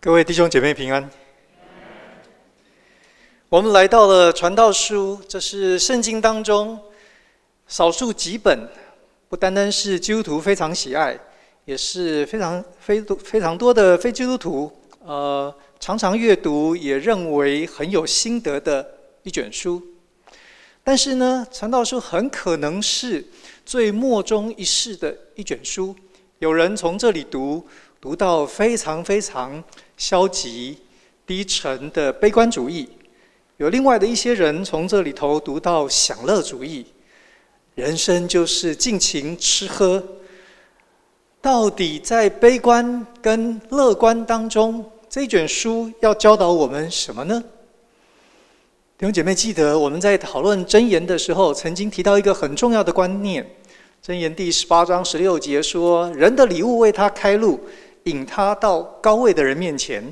[0.00, 1.10] 各位弟兄姐妹平安。
[3.48, 6.78] 我们来到了传道书，这是圣经当中
[7.66, 8.68] 少数几本，
[9.28, 11.18] 不单单是基督徒非常喜爱，
[11.64, 14.70] 也是非常非非常多的非基督徒
[15.04, 18.88] 呃常常阅读，也认为很有心得的
[19.24, 19.82] 一卷书。
[20.84, 23.26] 但是呢，传道书很可能是
[23.66, 25.92] 最莫衷一是的一卷书。
[26.38, 27.66] 有人从这里读，
[28.00, 29.62] 读到非常非常
[29.96, 30.78] 消极、
[31.26, 32.86] 低沉的悲观主义；
[33.56, 36.86] 有另外的一些人从这里头读到享乐主义，
[37.74, 40.02] 人生就是尽情吃喝。
[41.40, 47.42] 到底在悲观跟乐观当中，这卷书要教导我们什么呢？
[48.96, 53.44] 弟兄姐妹，记得我们在讨论箴言的时候，曾经提到一个很重要的观念。
[54.04, 57.60] 箴言第十八章十六节说：“人的礼物为他开路，
[58.08, 60.02] 引他到高位的人面前。”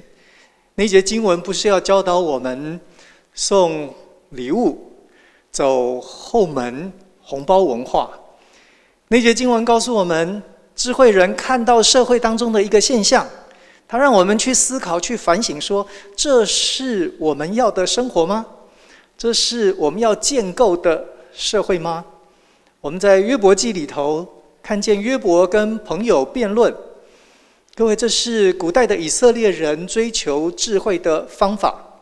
[0.76, 2.78] 那节经文不是要教导我们
[3.32, 3.94] 送
[4.30, 4.92] 礼物、
[5.50, 8.10] 走后门、红包文化。
[9.08, 10.42] 那节经文告诉我们，
[10.74, 13.26] 智慧人看到社会当中的一个现象，
[13.88, 18.44] 他让我们去思考、去反省说，这是我们要的生活吗？
[19.16, 22.04] 这是我们要建构的社会吗？
[22.82, 24.26] 我们在约伯记里头
[24.62, 26.74] 看见约伯跟朋友辩论，
[27.78, 32.00] 各位，这是古代的以色列人追求智慧的方法。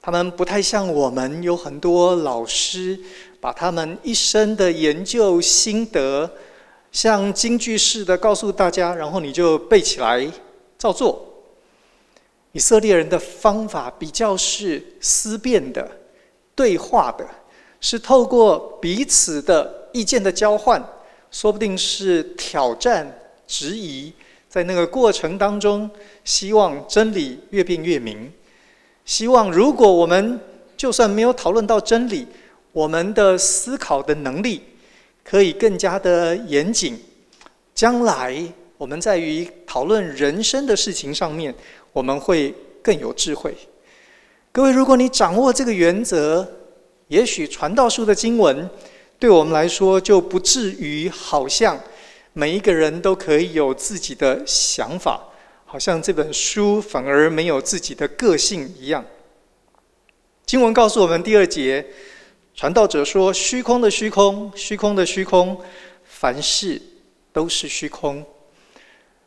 [0.00, 2.98] 他们不太像我们，有很多老师
[3.38, 6.30] 把他们一生的研究心得，
[6.90, 10.26] 像金句似的告诉大家，然后你就背起来
[10.78, 11.22] 照做。
[12.52, 15.86] 以色列人的方法比较是思辨的、
[16.54, 17.28] 对话的，
[17.78, 19.90] 是透过彼此的。
[19.92, 20.82] 意见的交换，
[21.30, 24.10] 说不定是挑战、质疑，
[24.54, 25.90] 在那个过程当中，
[26.22, 28.32] 希望真理越辩越明。
[29.04, 30.38] 希望如果我们
[30.76, 32.24] 就算没有讨论到真理，
[32.70, 34.62] 我们的思考的能力
[35.24, 36.96] 可以更加的严谨。
[37.74, 38.40] 将来
[38.78, 41.52] 我们在于讨论人生的事情上面，
[41.92, 43.52] 我们会更有智慧。
[44.52, 46.48] 各位，如果你掌握这个原则，
[47.08, 48.70] 也许传道书的经文。
[49.18, 51.76] 对我们来说，就不至于好像
[52.36, 55.22] 每一个人都可以有自己的想法，
[55.64, 59.04] 好像这本书反而没有自己的个性一样。
[60.44, 61.86] 经文告诉我们第二节，
[62.54, 65.56] 传道者说：“虚空的虚空，虚空的虚空，
[66.04, 66.82] 凡事
[67.32, 68.24] 都是虚空。”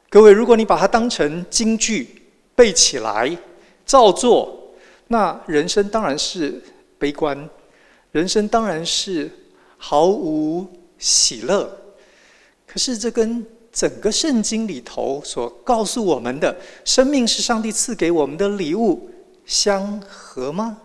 [0.09, 2.23] 各位，如果你把它当成金句
[2.55, 3.37] 背起来，
[3.85, 4.75] 照做，
[5.07, 6.61] 那人生当然是
[6.99, 7.49] 悲观，
[8.11, 9.31] 人生当然是。
[9.79, 10.67] 毫无
[10.97, 11.86] 喜乐，
[12.77, 16.55] 是这跟整个圣经里头所告诉我们的
[16.85, 19.09] 生命是上帝赐给我们的礼物
[19.45, 20.77] 相合吗？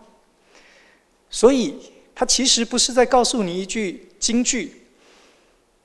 [1.30, 1.74] 所以，
[2.14, 4.82] 他其实不是在告诉你一句金句，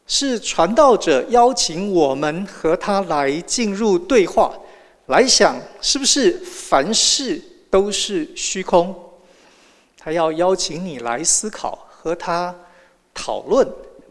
[0.05, 4.57] 是传道者邀请我们和他来进入对话，
[5.07, 8.95] 来想是不是凡事都是虚空？
[9.97, 12.55] 他要邀请你来思考和他。
[13.19, 13.67] 讨论，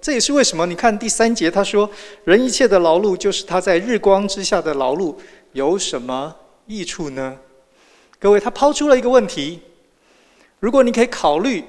[0.06, 0.64] 这也是为什么？
[0.66, 1.90] 你看第三节，他说
[2.22, 5.16] ：“人一切的劳碌，就是他在日光之下的劳碌，
[5.50, 6.32] 有什么
[6.66, 7.36] 益处呢？”
[8.20, 9.60] 各位，他抛出了一个问题：
[10.60, 11.64] 如果你可以考虑，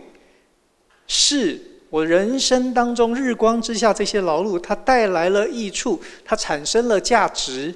[1.07, 1.59] 是
[1.89, 7.73] 我人生当中日光之下这些劳碌，它带来了益处，它产生了价值，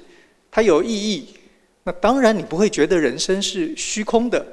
[0.48, 1.34] 它有意义，
[1.82, 4.46] 那当然你不会觉得人生是虚空的，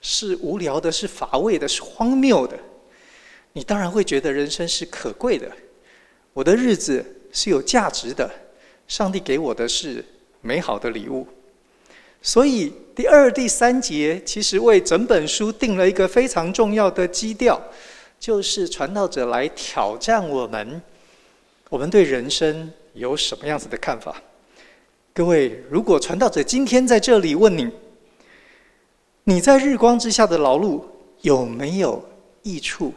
[0.00, 2.58] 是无聊的，是乏味的，是荒谬的。
[3.52, 5.50] 你当然会觉得人生是可贵的，
[6.32, 8.30] 我的日子是有价值的，
[8.88, 10.04] 上帝给我的是
[10.40, 11.26] 美好的礼物。
[12.22, 17.60] 所以第二、第三节其实为整本书定了一个非常重要的基调，
[18.18, 20.80] 就是传道者来挑战我们：
[21.68, 24.22] 我们对人生有什么样子的看法？
[25.12, 27.68] 各位，如果传道者今天在这里问你：
[29.24, 30.82] 你在日光之下的劳碌
[31.20, 32.02] 有没有
[32.42, 32.94] 益处？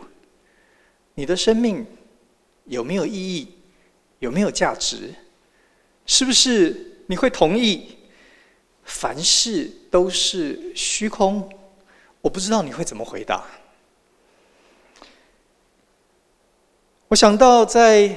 [1.16, 1.86] 你的生命
[2.66, 3.48] 有没有意义？
[4.20, 5.14] 有没有价值？
[6.06, 7.98] 是不是你会同意
[8.84, 11.50] 凡事都是虚空？
[12.22, 13.44] 我不知道你会怎么回答。
[17.08, 18.14] 我想到在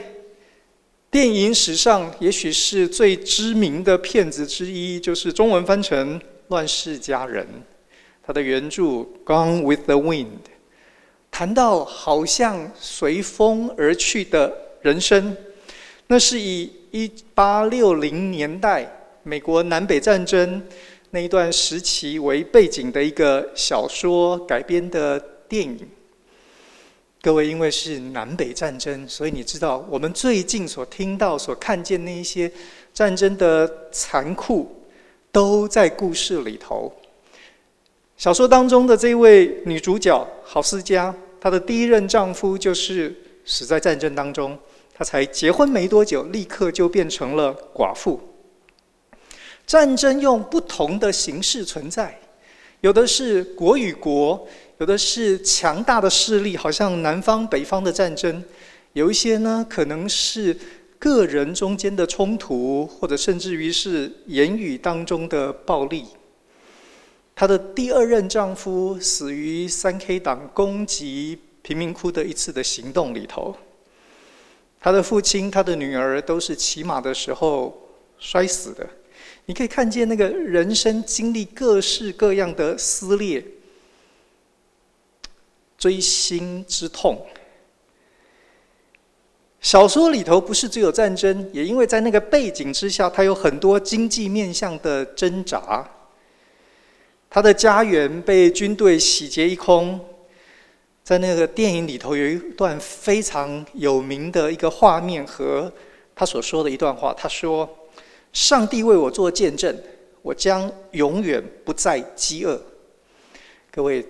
[1.11, 6.19] 电影史上，也许是最知名的片子之一，就是中文翻成
[6.49, 7.47] 《乱世佳人》，
[8.23, 8.83] 它的原著
[9.25, 10.27] 《Gone with the Wind》。
[11.31, 14.53] 谈到好像随风而去的
[14.83, 15.37] 人生，
[16.09, 18.91] 那是以一八六零年代
[19.23, 20.63] 美国南北战争
[21.11, 25.89] 那一段时期为背景的一个小说改编的电影。
[27.21, 32.51] 各位，因为是南北战争，所以你知道我们最近所听到、所看见那一些
[32.95, 34.85] 战争的残酷，
[35.33, 36.93] 都在故事里头。
[38.19, 44.59] 小说当中的这位女主角郝思嘉，她的第一任丈夫就是死在战争当中，
[44.93, 48.20] 她才结婚没多久，立刻就变成了寡妇。
[49.65, 52.19] 战争用不同的形式存在，
[52.81, 54.47] 有的是国与国。
[54.79, 58.41] 有的是强大的势力，好像南方北方的战争；
[58.93, 60.56] 有一些呢，可能是
[61.00, 66.05] 个人中间的冲突，或者甚至于是言语当中的暴力。
[67.38, 73.56] 她的第二任丈夫死于三 K 党攻击贫民窟的一次的行动里头。
[74.81, 77.81] 她的父亲、她的女儿都是骑马的时候
[78.19, 78.85] 摔死的。
[79.46, 83.44] 你可以看见那个人生经历各式各样的撕裂。
[85.79, 87.25] 锥心之痛。
[89.61, 95.88] 小说里头不是只有战争，也因为在那个背景之下，它有很多经济面向的挣扎。
[97.31, 100.01] 他的家园被军队洗劫一空，
[101.05, 105.73] 在那个电影里头有一段非常有名的一个画面和
[106.15, 107.15] 他所说的一段话。
[107.15, 107.69] 他说
[108.33, 109.77] ：“上帝为我做见证，
[110.23, 112.61] 我将永远不再饥饿。”
[113.71, 114.05] 各位。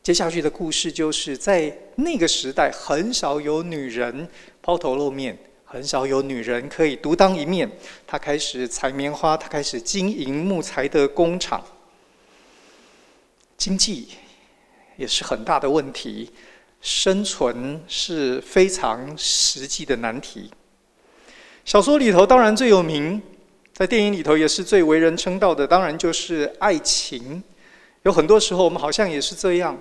[0.00, 4.26] 接下去的故事就是在那个时代，很少有女人
[4.62, 5.36] 抛头露面，
[5.66, 7.70] 很少有女人可以独当一面。
[8.06, 11.62] 她开始采棉花，她开始经营木材的工厂，
[13.58, 14.06] 经济
[14.96, 16.30] 也是很大的问题，
[16.80, 20.48] 生存是非常实际的难题。
[21.64, 23.20] 小说里头当然最有名，
[23.74, 27.42] 在电影里头也是最为人称道的，当然就是爱情。
[28.04, 29.76] 有很多时候，我们好像也是这样。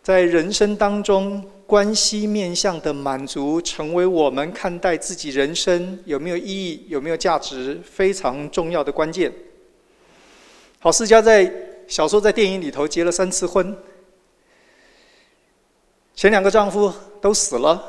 [0.00, 9.32] 在人生当中，关系面向的满足，成为我们看待自己人生有没有意义、有没有价值非常重要的关键。
[10.78, 11.52] 郝思嘉在
[11.88, 13.76] 小说、在电影里头结了三次婚，
[16.14, 17.80] 前两个丈夫都死了，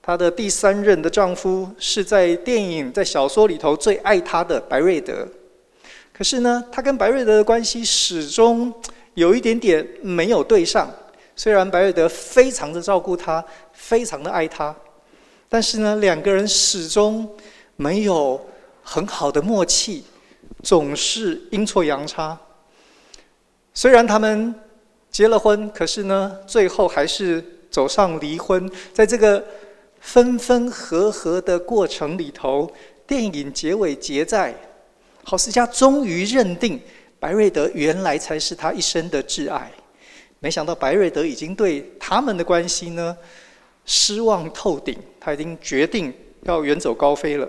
[0.00, 5.26] 她的第三任的丈夫是在电影、在小说里头最爱她的白瑞德。
[6.12, 8.72] 可是呢，她跟白瑞德的关系始终
[9.14, 10.90] 有一点点没有对上。
[11.34, 13.44] 虽然白瑞德非常的照顾她，
[13.74, 14.74] 非常的爱她，
[15.50, 17.28] 但是呢，两个人始终
[17.76, 18.40] 没有
[18.82, 20.04] 很好的默契，
[20.62, 22.40] 总是阴错阳差。
[23.76, 24.54] 虽然他们
[25.10, 28.68] 结了婚，可是呢，最后还是走上离婚。
[28.94, 29.44] 在这个
[30.00, 32.72] 分分合合的过程里头，
[33.06, 34.54] 电影结尾结在
[35.24, 36.80] 郝思嘉终于认定
[37.20, 39.70] 白瑞德原来才是他一生的挚爱。
[40.38, 43.14] 没想到白瑞德已经对他们的关系呢
[43.84, 46.10] 失望透顶，他已经决定
[46.44, 47.46] 要远走高飞了。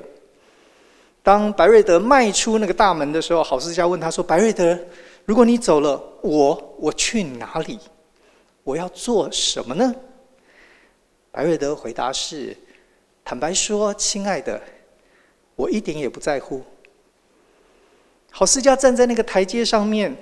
[1.23, 4.77] 当白瑞德迈出那个大门的时候，郝思嘉问他说：“白瑞德，
[5.27, 7.77] 如果你走了，我我去哪里？
[8.63, 9.93] 我要做什么呢？”
[11.31, 12.55] 白瑞德回答是
[13.25, 14.61] ：“坦白说，亲爱的，
[15.57, 16.63] 我一点也不在乎。”
[18.31, 20.15] 郝思嘉站在那个台阶上面。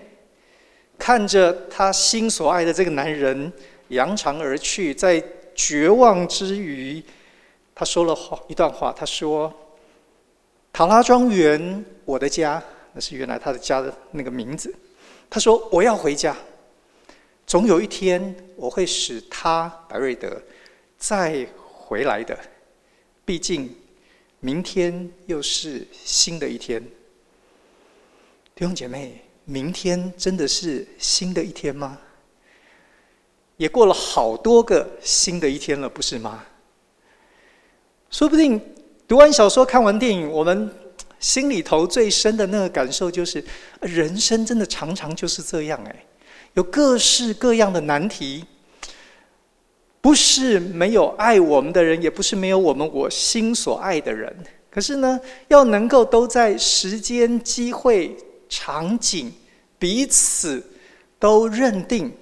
[0.97, 3.52] 看着他心所爱的这个男人
[3.90, 5.21] 扬长而去，在
[5.54, 7.04] 绝望之余，
[7.76, 8.94] 他说了话一段话。
[8.97, 9.54] 他说
[10.71, 14.74] ：“塔拉庄园，我的家，那是原来他的家的那个名字。”
[15.29, 16.35] 他说：“我要回家，
[17.45, 20.41] 总有一天我会使他白瑞德
[20.97, 22.37] 再回来的。
[23.23, 23.75] 毕竟，
[24.39, 26.83] 明天又是新的一天。”
[28.55, 29.21] 弟兄姐妹。
[29.47, 31.99] 明天真的是新的一天吗？
[33.57, 36.44] 也过了好多个新的一天了，不是吗？
[38.09, 38.59] 说不定
[39.07, 40.73] 读完小说、看完电影，我们
[41.25, 43.44] 心里头最深的那个感受就是：
[43.81, 46.05] 人生真的常常就是这样哎，
[46.53, 48.45] 有各式各样的难题。
[50.01, 54.31] 不是没有爱我们的人，也不是没有我们我心所爱的人。
[54.69, 58.15] 可是呢，要能够都在时间、机会。
[58.47, 59.33] 场景
[59.79, 60.63] 彼此
[61.17, 62.15] 都认定、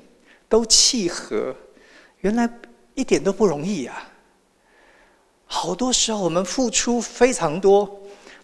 [0.47, 1.53] 都契合，
[2.21, 2.49] 原来
[2.95, 4.09] 一点都不容易啊！
[5.45, 8.02] 好多时候我们付出非常多，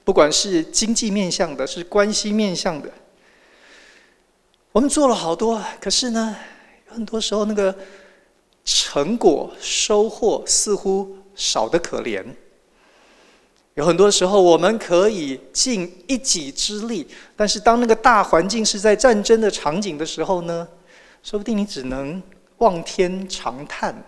[0.10, 2.90] 不管是经济面向的，是关系面向的，
[4.72, 6.36] 我们做了好多，可是呢，
[6.88, 7.76] 很多时候那个
[8.66, 12.26] 成果收获似乎少得可怜。
[13.76, 20.68] 有很多时候，我们可以尽一己之力，但是当那个大环境是在战争的场景的时候呢，
[21.22, 22.20] 说不定你只能
[22.58, 24.04] 望天长叹。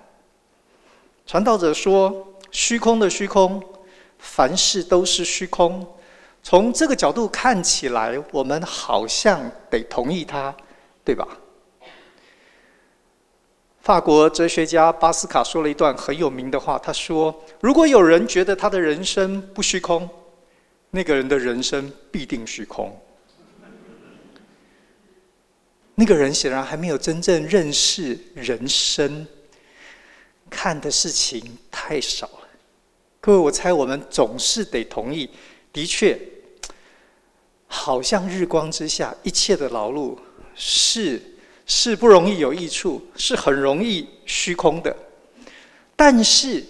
[1.27, 3.61] 传道者说：“虚空的虚空，
[4.21, 5.85] 凡事都是虚空。”
[6.43, 10.55] 从这个角度看起来，我们好像得同意他，
[11.03, 11.27] 对吧？
[13.79, 20.09] 法国哲学家巴斯卡说了一段很有名的话，他说：“如果有人觉得他的人生不虚空，
[20.89, 22.99] 那个人的人生必定虚空。
[25.93, 29.27] 那个人显然还没有真正认识人生，
[30.49, 32.27] 看的事情太少。
[33.21, 35.29] 各位，我猜我们总是得同意，
[35.71, 36.19] 的确，
[37.67, 40.17] 好像日光之下一切的劳碌
[40.53, 41.21] 是。”
[41.67, 44.93] 是不容易有益处，是很容易虚空的。
[45.95, 46.61] 但是，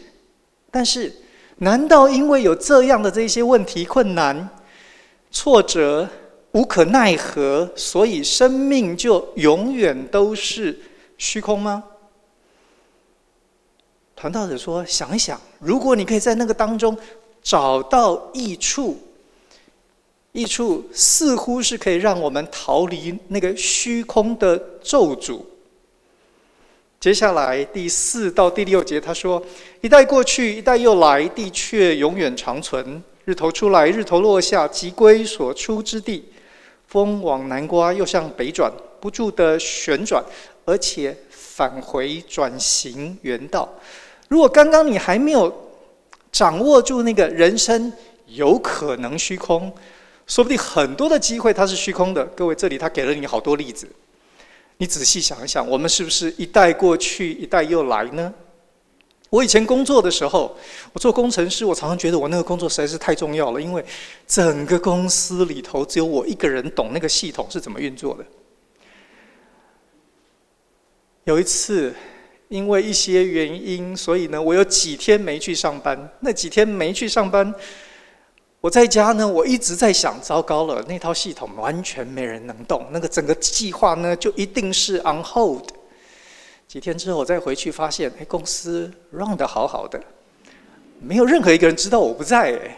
[0.70, 1.12] 但是，
[1.58, 4.48] 难道因为有这样的这些问题、困难、
[5.32, 6.08] 挫折、
[6.52, 10.78] 无可奈何，所以生命就永远都是
[11.18, 11.84] 虚空吗？
[14.22, 16.96] 传道者说：“想一想，如果你可以在那个当中
[17.42, 18.96] 找到益处。”
[20.32, 25.42] 益处似乎是可以让我们逃离那个虚空的咒诅。
[27.00, 29.44] 接下来第四到第六节，他说
[29.82, 33.02] ：“一代过去，一代又来，地却永远长存。
[33.26, 36.24] 日头出来，日头落下，即归所出之地。
[36.86, 40.24] 风往南刮，又向北转，不住地旋转，
[40.64, 43.68] 而且返回转行原道。
[44.32, 45.54] 如果刚刚你还没有
[46.32, 47.92] 掌握住那个人生
[48.28, 49.70] 有可能虚空。”
[50.26, 52.24] 说不定很多的机会它是虚空的。
[52.28, 53.86] 各位，这里他给了你好多例子，
[54.78, 58.34] 你仔细想一想，我们是不是一代过去，一代又来呢？
[59.30, 60.56] 我以前工作的时候，
[60.94, 63.84] 我做工程师，我常常觉得我那个工作实在是太重要了，因为
[64.26, 68.24] 整个公司里头只有我一个人懂那个系统是怎么运作的。
[71.26, 71.94] 有一次，
[72.52, 75.98] 因为一些原因，所以呢，我有几天没去上班。
[76.20, 77.56] 那几天没去上班。
[78.60, 85.70] 我在家呢，我一直在想，糟糕了，那套系统完全没人能动，那个整个计划呢，就一定是 on hold。
[86.68, 89.98] 几天之后我再回去，发现，哎，公司 run 得好好的，
[91.00, 92.78] 没有任何一个人知道我不在，哎，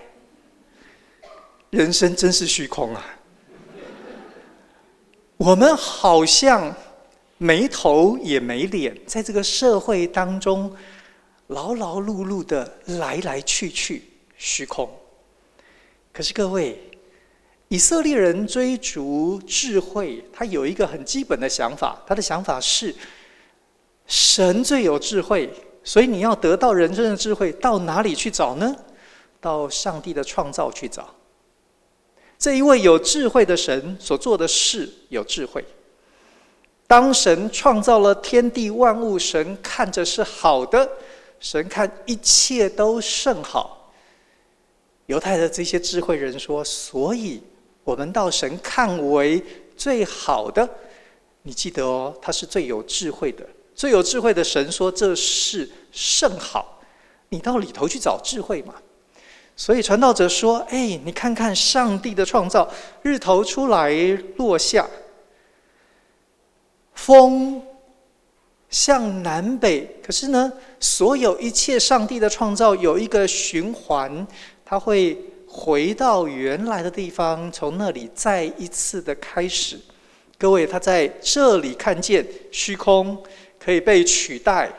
[1.72, 3.04] 人生真是虚空啊！
[5.38, 6.72] 我们好像
[7.44, 10.74] 没头也没脸，在这个社会当中
[11.48, 14.02] 劳劳碌碌的来来去去，
[14.38, 14.90] 虚空。
[16.14, 16.80] 可是各位，
[17.68, 22.02] 以色列人追逐智慧，他有一个很基本的想法。
[22.08, 22.96] 他的想法是：
[24.08, 28.74] 神最有智慧，所以你要得到人生的智慧，到哪里去找呢？
[29.42, 31.14] 到上帝的创造去找。
[32.40, 35.62] 这一位有智慧的神所做的事有智慧。
[36.88, 40.88] 当神创造了天地万物，神看着是好的，
[41.40, 43.92] 神看一切都甚好。
[45.08, 47.42] 犹太的这些智慧人说：“所以，
[47.84, 49.44] 我们到神看为
[49.76, 50.68] 最好的，
[51.42, 56.80] 你记得哦，他是最有智慧的，最有智慧的神说这是甚好，
[57.30, 58.76] 你到里头去找智慧嘛。
[59.56, 62.70] 所以传道者说：哎，你看看上帝的创造，
[63.02, 63.92] 日头出来
[64.38, 64.88] 落下，
[67.06, 67.62] 风
[68.70, 74.26] 向南北，可是呢，所有一切上帝的创造有一个循环。”
[74.64, 79.78] 他会回到原来的地方，从那里再一次的开始。
[80.38, 83.22] 各位，他在这里看见虚空
[83.60, 84.72] 可以被取代，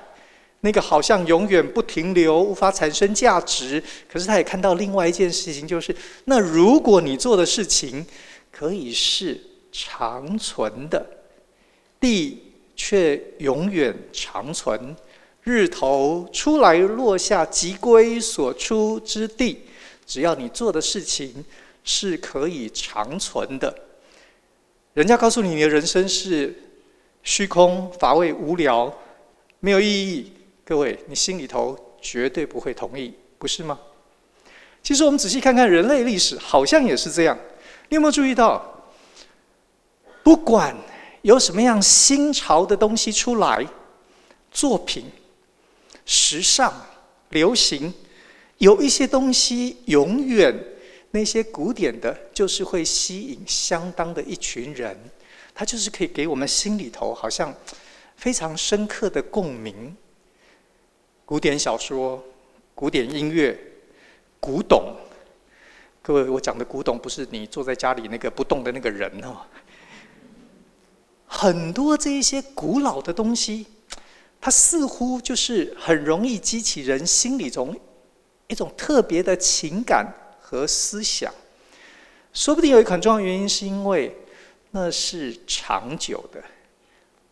[0.61, 3.81] 那个好像永远不停留、无法产生价值。
[4.11, 8.05] 可是他也看到另外一件事情，就是那如果你做的事情
[8.51, 9.39] 可以是
[9.71, 11.07] 长存的，
[12.01, 12.43] 地
[12.77, 14.95] 却永远长存，
[15.43, 19.61] 日头出来落下，即归所出之地。
[20.07, 21.45] 只要你做的事情
[21.83, 23.75] 是可以长存的，
[24.93, 26.55] 人家告诉你你的人生是
[27.23, 28.93] 虚空、乏味、无聊、
[29.61, 30.33] 没有意义，
[30.63, 33.79] 各位，你心里头绝对不会同意，不是吗？
[34.83, 37.39] 其实我们仔细看看人类历史，好像也是这样。
[37.89, 38.85] 你有没有注意到，
[40.23, 40.77] 不管
[41.25, 43.67] 有什么样新潮的东西出来，
[44.51, 45.07] 作品、
[46.05, 46.71] 时尚、
[47.31, 47.93] 流行。
[48.59, 50.55] 有一些东西永远，
[51.13, 54.95] 那些古典的，就是会吸引相当的一群人，
[55.55, 57.55] 它就是可以给我们心里头好像
[58.17, 59.97] 非常深刻的共鸣。
[61.25, 62.23] 古典小说、
[62.75, 63.59] 古典音乐、
[64.39, 64.95] 古董、
[66.03, 69.39] 各位，我讲的古董不是你坐在家里那个不动的那个人哦。
[71.37, 73.67] 很多这一些古老的东西，
[74.41, 77.77] 它似乎就是很容易激起人心里中
[78.47, 80.07] 一种特别的情感
[80.41, 81.35] 和思想。
[82.33, 84.17] 说不定有一个很重要原因，是因为
[84.71, 86.41] 那是长久的、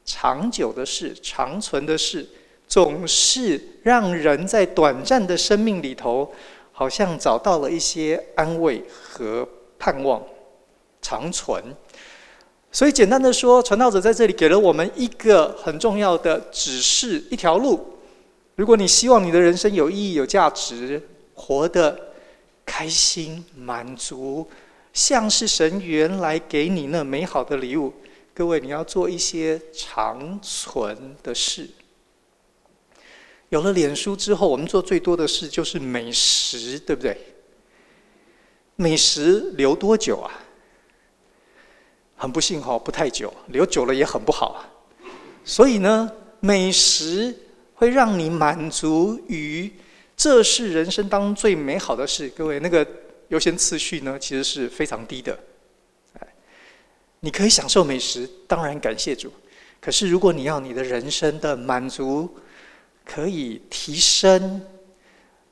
[0.05, 2.29] 长久的事、长存的事，
[2.67, 6.33] 总是让人在短暂的生命里头。
[6.75, 9.47] 好像找到了一些安慰和
[9.79, 10.21] 盼望，
[11.03, 11.63] 长存。
[12.75, 17.99] 所以简单的说，传道者在这里给了我们一个很重要的指示，一条路。
[18.57, 21.01] 如果你希望你的人生有意义、有价值，
[21.35, 22.15] 活得
[22.65, 24.49] 开心、满足，
[24.95, 27.93] 像是神原来给你那美好的礼物，
[28.33, 31.69] 各位，你要做一些长存的事。
[33.51, 37.15] 有了脸书之后，我们做最多的事就是美食，对不对？
[38.77, 40.33] 美食留多久啊？
[42.23, 44.65] 很不幸哈，不太久，留久了也很不好。
[45.45, 47.37] 所以呢，美食
[47.75, 49.69] 会让你满足于
[50.17, 52.29] 这是人生当中最美好的事。
[52.29, 52.87] 各位，那个
[53.31, 55.37] 优先次序呢，其实是非常低的。
[57.19, 59.33] 你可以享受美食，当然感谢主。
[59.81, 62.33] 可是如果你要你的人生的满足，
[63.05, 64.63] 可以提升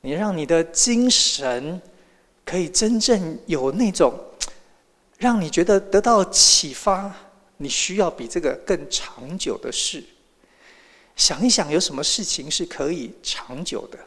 [0.02, 1.82] 你，让你的精神
[2.44, 4.14] 可以真正有那种
[5.20, 7.14] 让你觉得得到启发。
[7.58, 10.02] 你需要比这个更长久的事。
[11.14, 13.98] 想一想，有什么事情是可以长久的？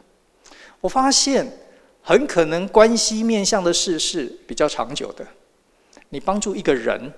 [0.80, 1.46] 我发现
[2.02, 5.24] 很可能关系面向的事是比较长久的。
[6.08, 7.12] 你帮助一个人，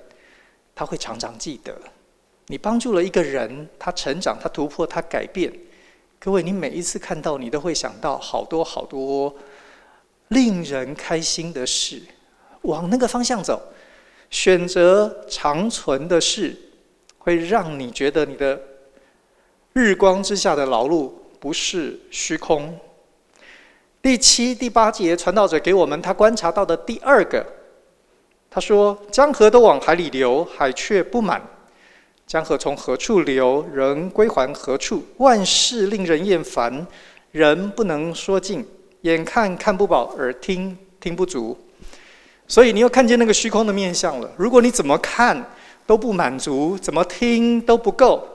[0.75, 1.75] 他会常常记得。
[2.49, 5.50] 你帮助了一个人，他成长，他突破，他改变。
[6.19, 9.35] 各位，你每一次看到，你都会想到好多好多
[10.29, 12.03] 令人开心的事，
[12.61, 13.73] 往那个方向走，
[14.30, 16.54] 选择长存的事，
[17.18, 18.61] 会让你觉得你的
[19.73, 22.79] 日光之下的劳碌不是虚空。
[24.03, 27.44] 第七、第八节，传道者给我们他观察到的第二个，
[28.48, 31.42] 他说：“江河都往海里流，海却不满。”
[32.27, 35.05] 江河从何处流，人归还何处。
[35.18, 36.87] 万事令人厌烦，
[37.33, 38.66] 人不能说尽。
[39.03, 41.57] 眼看看不饱，耳听听不足。
[42.48, 44.30] 所以你又看见那个虚空的面相了。
[44.37, 45.50] 如果你怎么看
[45.87, 48.26] 都不满足，怎么听都不够，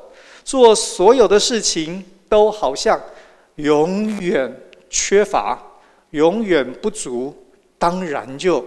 [0.44, 3.00] 做所有的事情都好像
[3.56, 4.54] 永远
[4.90, 5.62] 缺乏，
[6.12, 7.36] 永远不足，
[7.78, 8.66] 当然就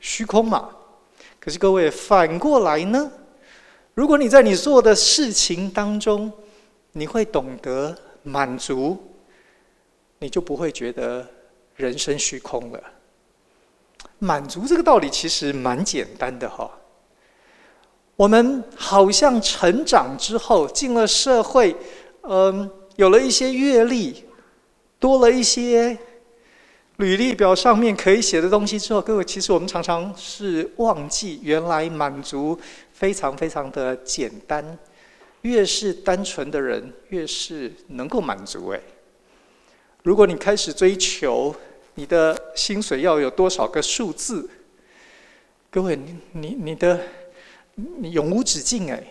[0.00, 0.68] 虚空嘛。
[1.38, 3.10] 可是各位反过来呢？
[3.94, 6.32] 如果你在你做的事情当中，
[6.92, 8.96] 你会懂得满足，
[10.18, 11.26] 你就不会觉得
[11.76, 12.82] 人生虚空了。
[14.20, 16.70] 满足这个道理其实蛮简单的哈。
[18.14, 21.74] 我们好像成长之后进了社会，
[22.22, 24.24] 嗯，有了一些阅历，
[25.00, 25.98] 多了一些
[26.98, 32.56] 履历表上面可以写的东西之后，各位，其实我们常常是忘记原来满足。
[32.92, 34.78] 非常非常的简单，
[35.40, 38.68] 越是单纯的人，越是能够满足。
[38.68, 38.80] 哎，
[40.02, 41.56] 如果你开始追求
[42.00, 44.48] 你的薪水要有多少个数字，
[45.70, 46.98] 各位，你你你的
[47.74, 49.04] 你永无止境哎，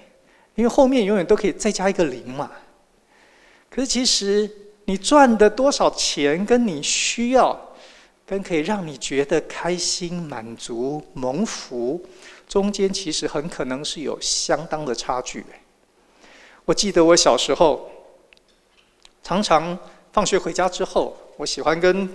[0.55, 2.51] 因为后面永远都可以再加一个零嘛。
[3.69, 4.49] 可是其实
[4.85, 7.55] 你赚的多少钱，跟你需要，
[8.25, 12.03] 跟可以让你觉得开心、满足、蒙福。
[12.47, 15.45] 中间其实很可能是有相当的差距。
[16.65, 17.87] 我记得我小时候，
[19.21, 19.77] 常常
[20.11, 22.09] 放学回家之后，我喜欢跟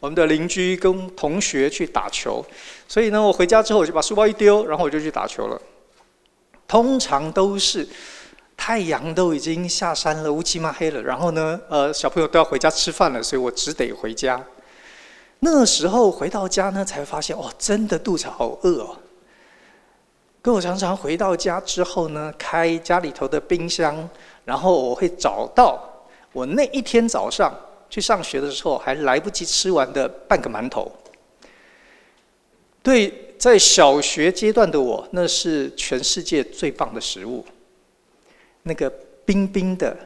[0.00, 2.44] 我们的邻居、跟同学去打球。
[2.86, 5.60] 所以呢，我回家之后我就把书包一丢，然后我就去打球了。
[6.66, 7.88] 通常都是
[8.56, 11.02] 太阳都已经下山了，乌漆嘛黑了。
[11.02, 14.44] 然后呢，呃，小朋友都要回家吃饭了，所以我只得回家。
[15.40, 18.96] 那时候回到家呢，才发现哦，真的肚子好饿哦。
[20.42, 24.08] 可我常常回到家之后呢，开家里头的冰箱，
[24.44, 25.80] 然后我会找到
[26.32, 27.52] 我那一天早上
[27.90, 30.90] 去上学的时候还来不及吃完的半个馒头。
[32.82, 37.44] 对，在小学阶段的我，那是全世界最棒的食物。
[38.62, 38.88] 那个
[39.24, 39.96] 冰冰的、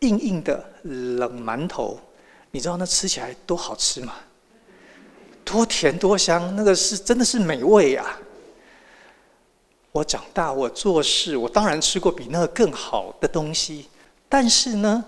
[0.00, 1.98] 硬硬的冷馒头，
[2.50, 4.14] 你知道那吃起来多好吃吗？
[5.44, 8.18] 多甜多香，那个是真的是美味呀！
[9.90, 13.88] 我长大，我做事，我当然吃过比那个更好的东西，
[14.28, 15.04] 但是呢，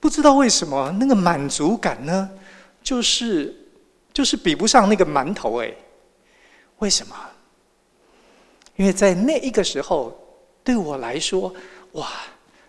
[0.00, 2.30] 不知道为什么那个满足感呢，
[2.82, 3.54] 就是
[4.12, 5.74] 就是比不上那个馒头哎。
[6.78, 7.16] 为什么？
[8.76, 10.16] 因为在那一个时候，
[10.62, 11.52] 对我来说，
[11.92, 12.08] 哇，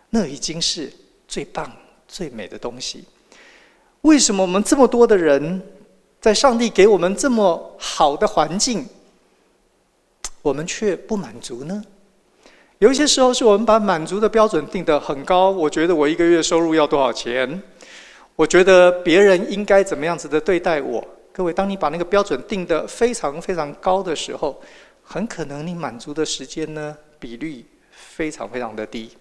[0.10, 0.92] 那已经是
[1.28, 1.72] 最棒、
[2.08, 3.06] 最美的东西。
[4.02, 5.62] 为什么我们这么多的人，
[6.20, 8.88] 在上帝给我们这么好的环境，
[10.42, 11.84] 我们却不满足呢？
[12.80, 15.52] 有一些时候，是我们把满足的标准定得很高。
[15.52, 17.62] 我觉得我一个月收入要多少钱？
[18.38, 21.06] 我觉得别人应该怎么样子的对待我？
[21.34, 24.62] 各位，当你把那个标准定得非常非常高的时候，
[25.04, 29.12] 很可能你满足的时间呢，比率非常非常的低。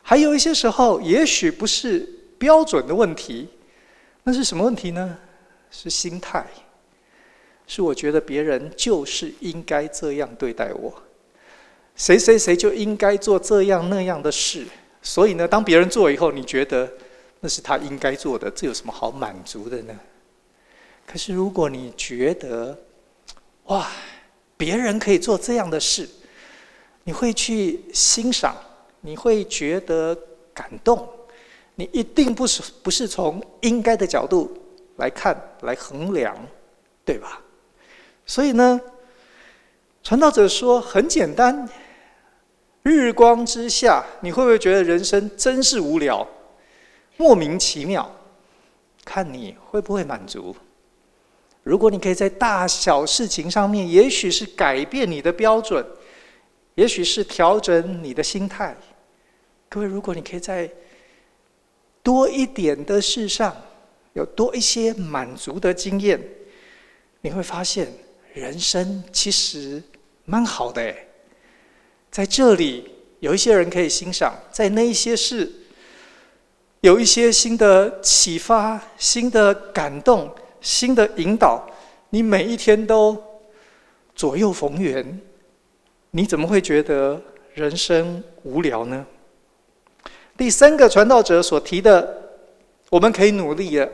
[0.00, 3.48] 还有一些时候，也许不是标准的问题，
[4.22, 5.18] 那是什么问题呢？
[5.72, 6.46] 是心态，
[7.66, 11.02] 是我觉得别人就是应该这样对待我。
[11.98, 14.64] 谁谁谁就应该做这样那样的事，
[15.02, 16.88] 所以呢，当别人做以后，你觉得
[17.40, 19.98] 那是他应该做的，这有什么好满足的呢？
[21.04, 22.78] 可是如果你觉得，
[23.64, 23.88] 哇，
[24.56, 26.08] 别人可以做这样的事，
[27.02, 28.56] 你会去欣赏，
[29.00, 30.16] 你会觉得
[30.54, 31.08] 感动，
[31.74, 34.56] 你一定不是不是从应该的角度
[34.98, 36.36] 来看来衡量，
[37.04, 37.42] 对吧？
[38.24, 38.80] 所以呢，
[40.04, 41.68] 传道者说很简单。
[42.88, 46.26] 日光之下，你会不会觉得人生真是无聊、
[47.18, 48.10] 莫名其妙？
[49.04, 50.56] 看你会不会满足。
[51.62, 55.84] 如果你可以在大小事情上面，也许是改变你的标准，
[56.76, 58.76] 也许是调整你的心态。
[59.68, 60.70] 各位，如果你可以在
[62.02, 63.54] 多一点的事上
[64.14, 66.18] 有多一些满足的经验，
[67.20, 67.92] 你会发现
[68.32, 69.82] 人生其实
[70.24, 71.07] 蛮好的诶。
[72.10, 72.88] 在这里，
[73.20, 75.50] 有一些人可以欣赏；在那一些事，
[76.80, 81.68] 有一些新的启发、新的感动、新的引导。
[82.10, 83.22] 你每一天都
[84.14, 85.20] 左右逢源，
[86.12, 87.20] 你怎么会觉得
[87.54, 89.06] 人生无聊呢？
[90.36, 92.30] 第三个传道者所提的，
[92.90, 93.92] 我们可以努力的，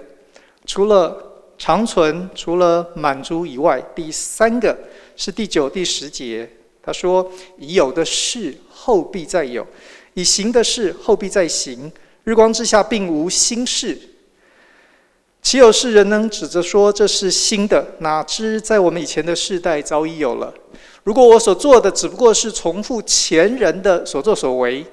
[0.64, 4.78] 除了长存、除了满足以外，第三个
[5.16, 6.48] 是第九、第十节。
[6.84, 9.66] 他说：“已有的事后必再有，
[10.12, 11.90] 已行的事后必再行。
[12.24, 13.98] 日光之下并无新事。
[15.40, 17.86] 岂有世人能指着说这是新的？
[18.00, 20.52] 哪知在我们以前的世代早已有了。
[21.02, 24.84] 如果我所做的只不过是重复前人的所作所为，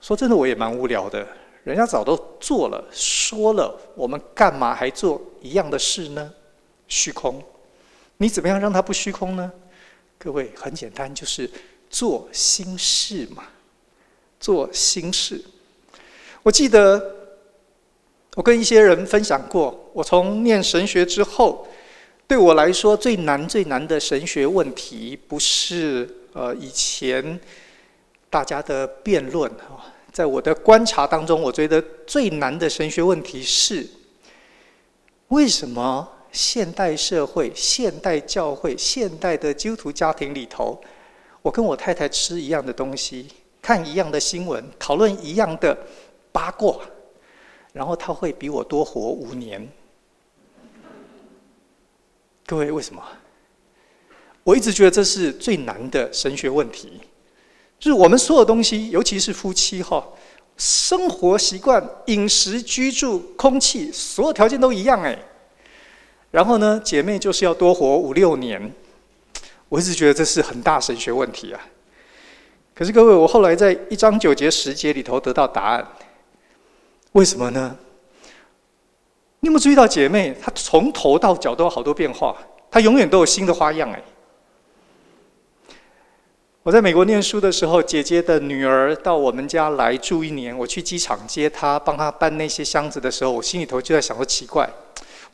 [0.00, 1.26] 说真的，我也蛮无聊的。
[1.64, 6.30] 人家早都做了、说了，我们干嘛还做一样的事呢？
[6.88, 7.42] 虚空。”
[8.24, 9.52] 你怎么样让它不虚空呢？
[10.16, 11.50] 各位，很简单，就是
[11.90, 13.44] 做心事嘛，
[14.40, 15.44] 做心事。
[16.42, 17.14] 我记得
[18.34, 21.68] 我跟一些人分享过，我从念神学之后，
[22.26, 27.38] 对我来说最难最难的神学问题，不是呃以前
[28.30, 33.86] 大家的辩论啊，在我的观察当中，我觉得最难的神学问题是
[35.28, 36.08] 为什么？
[36.34, 40.78] 现代社会、现代教会、现代的基督徒家庭里头，
[41.40, 43.28] 我跟我太太吃一样的东西，
[43.62, 45.78] 看一样的新闻，讨论一样的
[46.32, 46.76] 八卦，
[47.72, 49.66] 然后他会比我多活五年。
[52.44, 53.00] 各位，为什么？
[54.42, 57.00] 我一直觉得这是最难的神学问题，
[57.78, 60.04] 就是我们所有东西，尤其是夫妻哈，
[60.56, 65.16] 生活习惯、饮食、居住、空气，所有条件都一样哎。
[66.34, 68.60] 然后呢，姐妹就是要多活五六年，
[69.68, 71.60] 我一直觉得这是很大神学问题啊。
[72.74, 75.86] 可是各位，我后来在一章九节十节里头得到答案。
[77.12, 77.76] 为什么呢？
[79.38, 82.36] 你有没有注意到姐妹，她从头到脚都有好多变化，
[82.68, 84.02] 她永远都有新的花样哎。
[86.64, 94.68] 我在美国念书的时候，姐姐的女儿到我们家来住一年，我去机场接她，帮她搬那些箱子的时候，我心里头就在想说奇怪。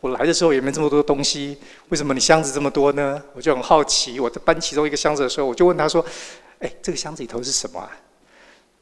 [0.01, 1.59] 我来的时候也没这么多东西，
[1.91, 3.23] 为什么你箱子这么多呢？
[3.35, 4.19] 我就很好奇。
[4.19, 6.03] 我在搬其中一个箱子的时候，我就问他说
[6.61, 7.91] ：“哎，这个箱子里头是什么啊？”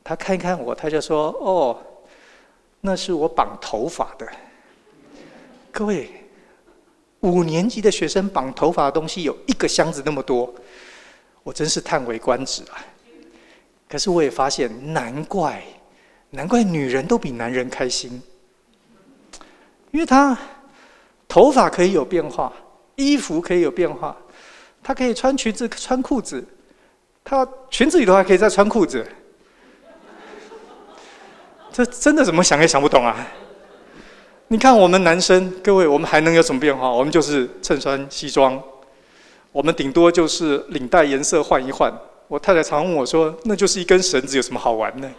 [0.04, 1.76] 他看一看我，他就说：“哦，
[2.82, 4.28] 那是我绑头发的。”
[5.72, 6.08] 各位，
[7.20, 10.54] 五年级的学生绑头发的东西有一个箱子那么多，
[11.42, 12.78] 我真是叹为观止啊！
[13.88, 15.64] 可是我也发现，难怪，
[16.30, 18.22] 难怪女人都比男人开心，
[19.90, 20.38] 因为她。
[21.28, 22.50] 头发可以有变化，
[22.96, 24.16] 衣服可以有变化，
[24.82, 26.42] 她可以穿裙子、穿裤子，
[27.22, 29.06] 她裙子里头还可以再穿裤子，
[31.70, 33.14] 这真的怎么想也想不懂啊！
[34.48, 36.90] 你看我们男生，各位，我们还能有什么变化？
[36.90, 38.58] 我们就是衬衫、西装，
[39.52, 41.92] 我们顶多就是领带颜色换一换。
[42.28, 45.10] 我太太常问我说：“那就是一根绳子，有什么好玩呢？”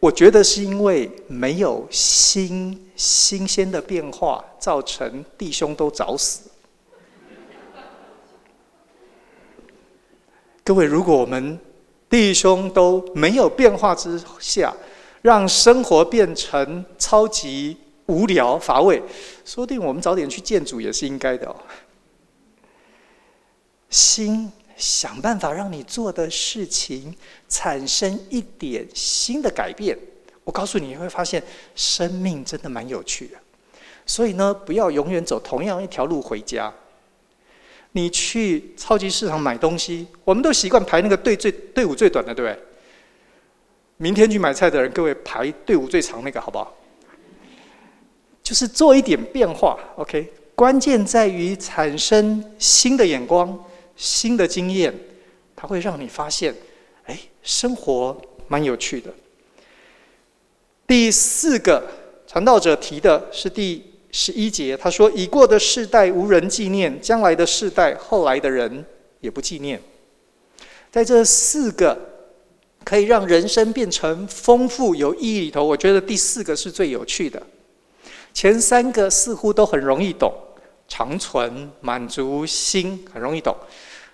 [0.00, 6.50] 我觉得是因为没有新新鲜的变化，造成弟兄都早死。
[10.64, 11.58] 各位，如果我们
[12.08, 14.74] 弟兄都没有变化之下，
[15.20, 19.02] 让生活变成超级无聊乏味，
[19.44, 21.56] 说不定我们早点去见主也是应该的哦。
[23.90, 24.50] 心
[24.80, 27.14] 想办法让你做的事情
[27.48, 29.96] 产生一点新的改变，
[30.42, 31.40] 我告诉你，你会发现
[31.76, 33.36] 生命真的蛮有趣的。
[34.06, 36.72] 所以呢，不要永远走同样一条路回家。
[37.92, 42.64] 你去超级市场买东西，我们都习惯排那个队最队伍最短的，对不对？
[43.98, 46.74] 明天去买菜的人，各位排队伍最长那个，好不好？
[48.42, 50.32] 就是做一点变化，OK。
[50.54, 53.58] 关键在于产生新的眼光、
[54.00, 54.92] 新的经验，
[55.54, 56.54] 它会让你发现，
[57.04, 59.12] 哎，生活蛮有趣的。
[60.86, 61.86] 第四个
[62.26, 68.84] 传道者提的是第十一节，他说：“已过的世代无人纪念，将来的世代后来的人
[69.20, 69.78] 也不纪念。”
[70.90, 72.08] 在这四个。
[72.82, 77.40] 可以让人生变成丰富有意义里头，我觉得第四个是最有趣的。
[78.32, 80.32] 前三个似乎都很容易懂，
[80.88, 83.54] 长存、满足、心很容易懂。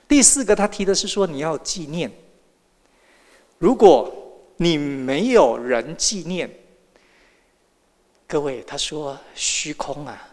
[0.08, 2.10] 第四个他提的是说你要纪念。
[3.58, 4.12] 如果
[4.58, 6.50] 你没有人纪念，
[8.26, 10.28] 各位他说虚空啊。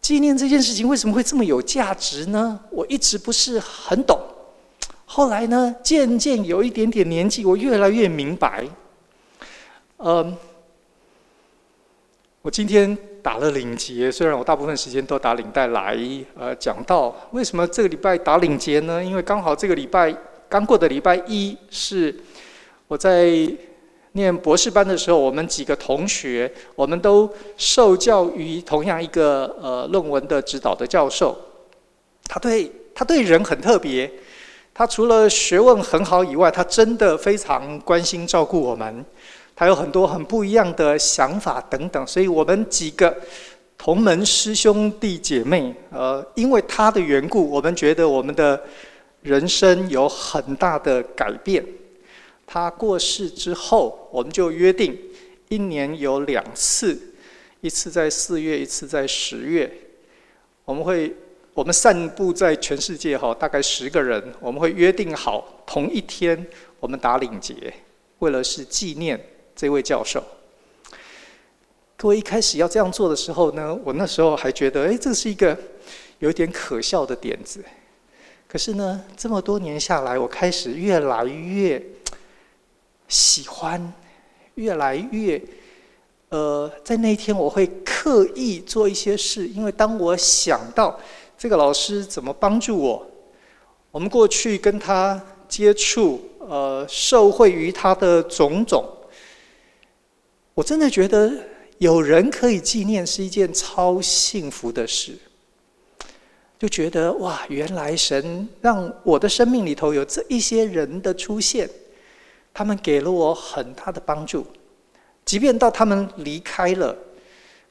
[0.00, 2.58] 纪念这件事情为什么会这么有价值呢？
[2.70, 4.18] 我一直不是很懂。
[5.04, 8.66] 后来呢，渐渐有一点点年纪，我越来越明白。
[9.98, 10.36] 嗯，
[12.42, 15.96] 我今天打了领结，虽然我大部分时间都打领带来，
[16.36, 19.02] 呃，讲到为什么这个礼拜打领结呢？
[19.02, 20.12] 因为刚好这个礼拜
[20.48, 22.12] 刚过的礼拜一是
[22.88, 23.30] 我在
[24.14, 31.38] 念博士班的时候，我们几个同学，我们都受教于同样一个呃论文的指导的教授，
[32.24, 34.10] 他对他对人很特别。
[34.74, 39.04] 他除了学问很好以外，他真的非常关心照顾我们。
[39.54, 43.16] 他有很多很不一样的想法等等，所以我们几个
[43.78, 48.62] 同门师兄弟姐妹，呃，因为他的缘故，我们觉得我们的
[49.22, 51.64] 人生有很大的改变。
[52.46, 54.98] 他过世之后，我们就约定
[55.48, 56.98] 一年有两次，
[57.60, 59.72] 一次在四月，一次在十月，
[60.64, 61.14] 我们会。
[61.54, 66.46] 我们散布在全世界哈，大概十个人，我们会约定好同一天，
[66.80, 67.54] 我们打领结，
[68.20, 69.22] 为了是纪念
[69.62, 70.20] 这位教授。
[71.96, 75.56] 各位一开始要这样做的时候呢，我那时候还觉得，哎，这是一个
[76.18, 77.64] 有点可笑的点子。
[78.48, 81.80] 可是呢，这么多年下来，我开始越来越
[83.06, 83.92] 喜欢，
[84.56, 85.40] 越来越，
[86.30, 90.98] 呃，在那一天我会刻意做一些事，因为当我想到。
[91.38, 93.06] 这个老师怎么帮助我？
[93.92, 98.84] 我们过去跟他接触，呃，受惠于他的种种，
[100.54, 101.32] 我真的觉得
[101.78, 105.16] 有人可以纪念是一件超幸福的事。
[106.58, 111.68] 就觉得哇，原来神让我的生命里头有这一些人的出现，
[112.54, 114.46] 他们给了我很大的帮助，
[115.24, 116.96] 即便到他们离开了，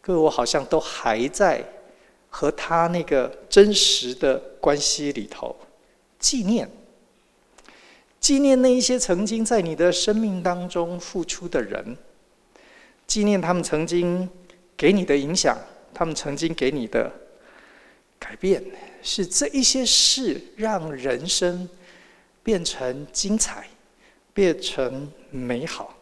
[0.01, 1.63] 各位我好像都还在。
[2.33, 5.53] 和他那个真实的关系里头，
[6.17, 6.71] 纪念，
[8.21, 11.97] 纪念那一些曾经在你的生命当中付出的人，
[13.11, 14.29] 纪念他们曾经
[14.77, 15.57] 给你的影响，
[15.93, 17.11] 他们曾经给你的
[18.17, 18.63] 改变，
[19.03, 21.67] 是这一些事让人生
[22.41, 23.67] 变成精彩，
[24.33, 25.93] 变成美好。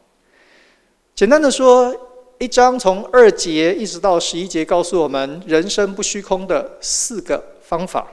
[1.15, 1.95] 简单的说。
[2.37, 8.07] 一章从二节一直到十一节，告诉我们人生不虚空的四个方法：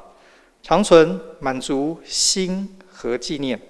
[0.64, 3.60] 长存、满足、心和纪念。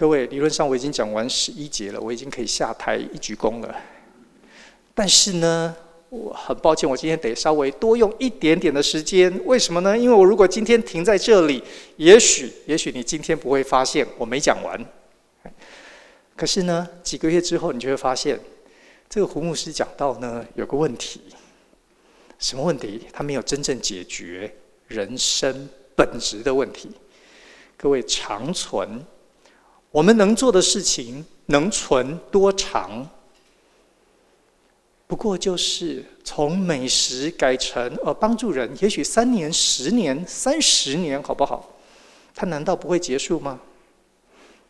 [0.00, 3.76] 各位，理论上我已经讲完十一节了，我已经可以下台一鞠躬了。
[4.94, 5.76] 但是呢，
[6.08, 9.30] 我很抱歉，我今天得稍微多用一点点的时间。
[9.44, 9.98] 为什么呢？
[9.98, 11.62] 因为我如果今天停在这里，
[11.98, 14.82] 也许，也许你今天不会发现我没讲完。
[16.34, 18.40] 可是呢，几个月之后，你就会发现。
[19.06, 21.20] 这个胡牧师讲到呢，有个问题，
[22.38, 23.02] 什么问题？
[23.12, 24.50] 他没有真正解决
[24.88, 26.90] 人生本质的问题。
[27.76, 29.04] 各位，长存，
[29.90, 33.08] 我们能做的事情能存多长？
[35.06, 41.68] 不过就是从美食改成呃帮助人，也许三年、十年、三十年，好不好？
[42.34, 43.58] 它难道不会结束吗？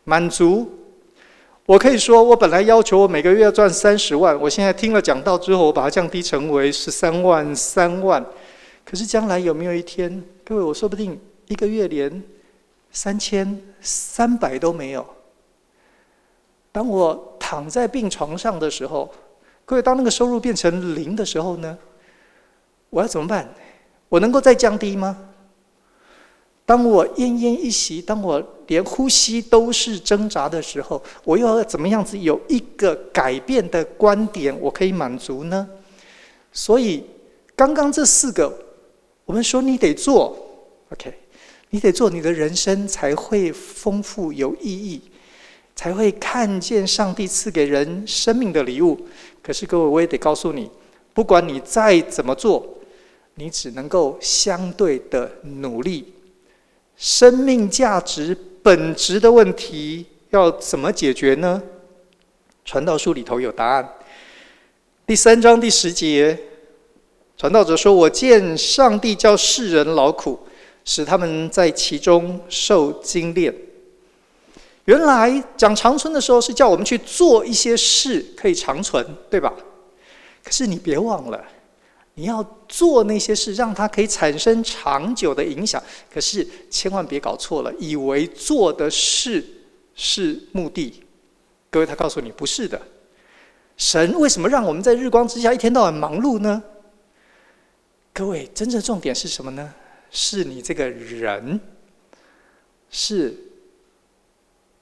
[0.04, 0.66] 满足。
[1.66, 8.24] 我可以说，我本来要求我每个月赚三十万，我现在听了讲道之后，我把它降低成为十三万、三万。
[8.84, 12.10] 可是将来有没有一天，各位，我说不定一个月连
[12.92, 15.06] 三千、三百都没有。
[16.72, 19.12] 当我躺在病床上的时候，
[19.64, 21.78] 各位，当那个收入变成零的时候呢？
[22.90, 23.48] 我要怎么办？
[24.08, 25.16] 我能够再降低吗？
[26.66, 35.68] 当我奄奄一息，当我连呼吸都是挣扎的时候，我又要怎么样子有一个改变的观点，我可以满足呢？
[36.52, 37.04] 所以，
[37.56, 38.52] 刚刚这四个，
[39.24, 40.36] 我们说你得做
[40.92, 41.12] ，OK，
[41.70, 45.00] 你得做，你的人生才会丰富有意义，
[45.74, 49.06] 才会看见上帝赐给人生命的礼物。
[49.42, 50.68] 可是，各位，我也得告诉你，
[51.14, 52.66] 不管你再怎么做，
[53.36, 56.12] 你只能够相对的努力。
[56.96, 61.62] 生命价值本质的问题要怎么解决呢？
[62.64, 63.94] 传道书里头有答案。
[65.06, 66.38] 第三章第十节，
[67.36, 70.38] 传道者说：“我见上帝叫世人劳苦，
[70.90, 73.54] 使他们在其中受精炼。”
[74.86, 79.54] 原来讲长存的时候是叫我们去做一些事可以长存，对吧？
[80.42, 81.44] 可是你别忘了。
[82.14, 85.80] 你要做那些事，让它可以产生长久的影响。
[86.12, 89.44] 可是千万别搞错了，以为做的事
[89.94, 91.04] 是目的。
[91.70, 92.80] 各位，他告诉你不是的。
[93.76, 96.60] 神为什么让我们在日光之下一天到晚忙碌呢？
[98.12, 99.72] 各位，真正重点是什么呢？
[100.10, 101.60] 是你这个人，
[102.90, 103.34] 是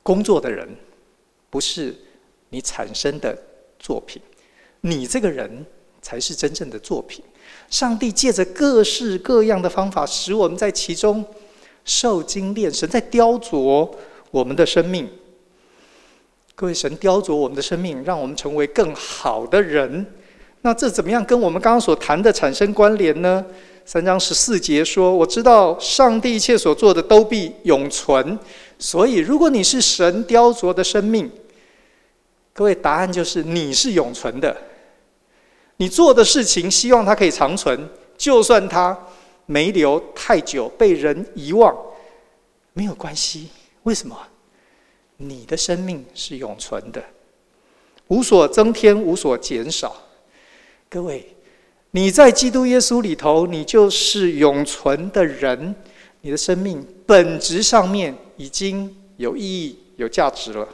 [0.03, 0.69] 工作的人，
[1.51, 1.95] 不是
[2.51, 3.37] 你产生的
[3.79, 4.21] 作品。
[4.81, 5.67] 你这个人。
[6.01, 7.23] 才是真正的作品。
[7.69, 11.23] 上帝借着各式各样的方法，使我们在其中
[11.85, 12.73] 受精炼。
[12.73, 13.93] 神在雕琢
[14.31, 15.11] 我们的生命。
[16.55, 20.07] 各位，神雕琢我们的生命，让我们成为更好的人。
[20.63, 23.45] 那这怎么样跟我们刚刚所谈的产生关联呢？
[23.85, 28.39] 三章十四节说：“我知道上帝一切所做的都必永存。”
[28.79, 31.31] 所以，如果你是神雕琢的生命，
[32.53, 34.55] 各位，答案就是你是永存的。
[35.79, 38.99] 你做的事情，希望它可以长存，就算它
[39.47, 41.75] 没留太久，被人遗忘，
[42.75, 43.49] 没有关系。
[43.85, 44.15] 为什么？
[45.17, 47.03] 你的生命是永存的，
[48.09, 49.97] 无所增添，无所减少。
[50.91, 51.37] 各位，
[51.91, 55.75] 你在基督耶稣里头，你就是永存的人。
[56.23, 60.67] 你的生命本质上面已经有意义、有价值了。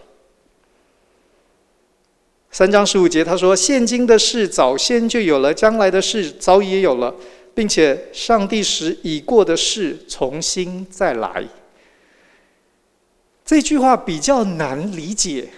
[2.50, 7.14] 三章十五节，他说：“现今的事早先就有了，将来的事早已有了，
[7.55, 11.46] 并且上帝使已过的事重新再来。”
[13.44, 15.50] 这句话比较难理解，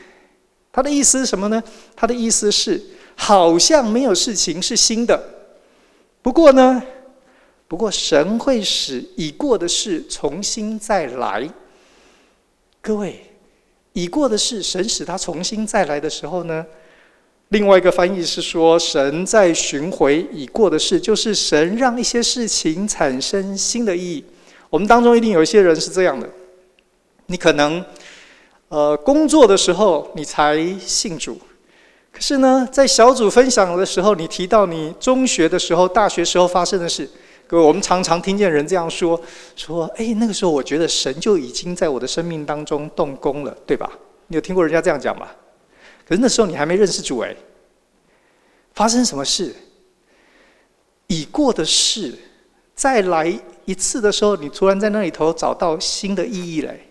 [0.72, 1.62] 他的意思是什么呢？
[1.94, 2.82] 他的意思是，
[3.16, 5.20] 好像没有事情是新的，
[6.22, 6.80] 不过呢，
[7.66, 11.48] 不过神会使已过的事重新再来。
[12.80, 13.20] 各位，
[13.94, 16.64] 已过的事，神使它重新再来的时候呢？
[17.48, 24.24] 另外一个翻译是说，神在寻回已过的事，就是神让一些事情产生新的意义。
[24.68, 26.28] 我们当中一定有一些人是这样的，
[27.26, 27.84] 你可能，
[28.68, 31.38] 呃，工作的时候你才信主，
[32.16, 37.06] 可是呢，在小组分享的时候，你提到你中学的时候、大学时候发生的事，
[37.46, 39.20] 各位，我们常常听见人这样说：
[39.54, 43.92] 说，哎，那个时候我觉得神就已经在我的生命当中动工了，对吧？
[44.28, 45.28] 你有听过人家这样讲吗？
[46.08, 47.36] 可是那时候你还没认识主哎，
[48.72, 49.54] 发生什么事？
[51.08, 52.14] 已过的事，
[52.74, 53.30] 再来
[53.66, 56.88] 一次的时候，你突然在那里头找到新的意义嘞，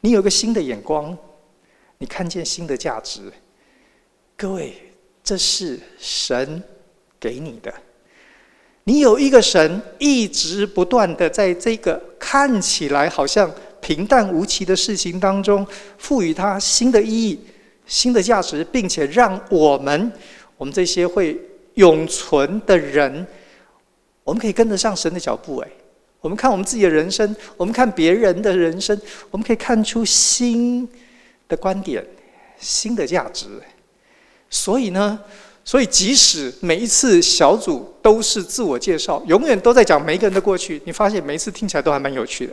[0.00, 1.14] 你有个新的眼光，
[1.98, 3.30] 你看见新的价值。
[4.44, 4.74] 各位，
[5.22, 6.62] 这是神
[7.18, 7.72] 给你的，
[8.84, 13.50] 你有一个神一直不断的在这个看起来好像
[13.80, 15.66] 平淡无奇的事情当中，
[15.96, 17.40] 赋予它新的意义。
[17.86, 20.12] 新的价值，并且让我们，
[20.58, 21.40] 我们这些会
[21.76, 23.26] 永存的人，
[24.24, 25.56] 我们可以跟得上神的脚步。
[25.56, 25.68] 哎，
[26.20, 29.00] 我们看我们自己的人生，我们看别人的人生，
[29.30, 30.86] 我们可以看出新
[31.48, 32.06] 的观点、
[32.58, 33.46] 新的价值。
[34.54, 35.18] 所以呢，
[35.64, 42.52] 所以即使每一次小组都是自我介绍，永远都在讲每一个人的过去，你发现每一次听起来都还蛮有趣的。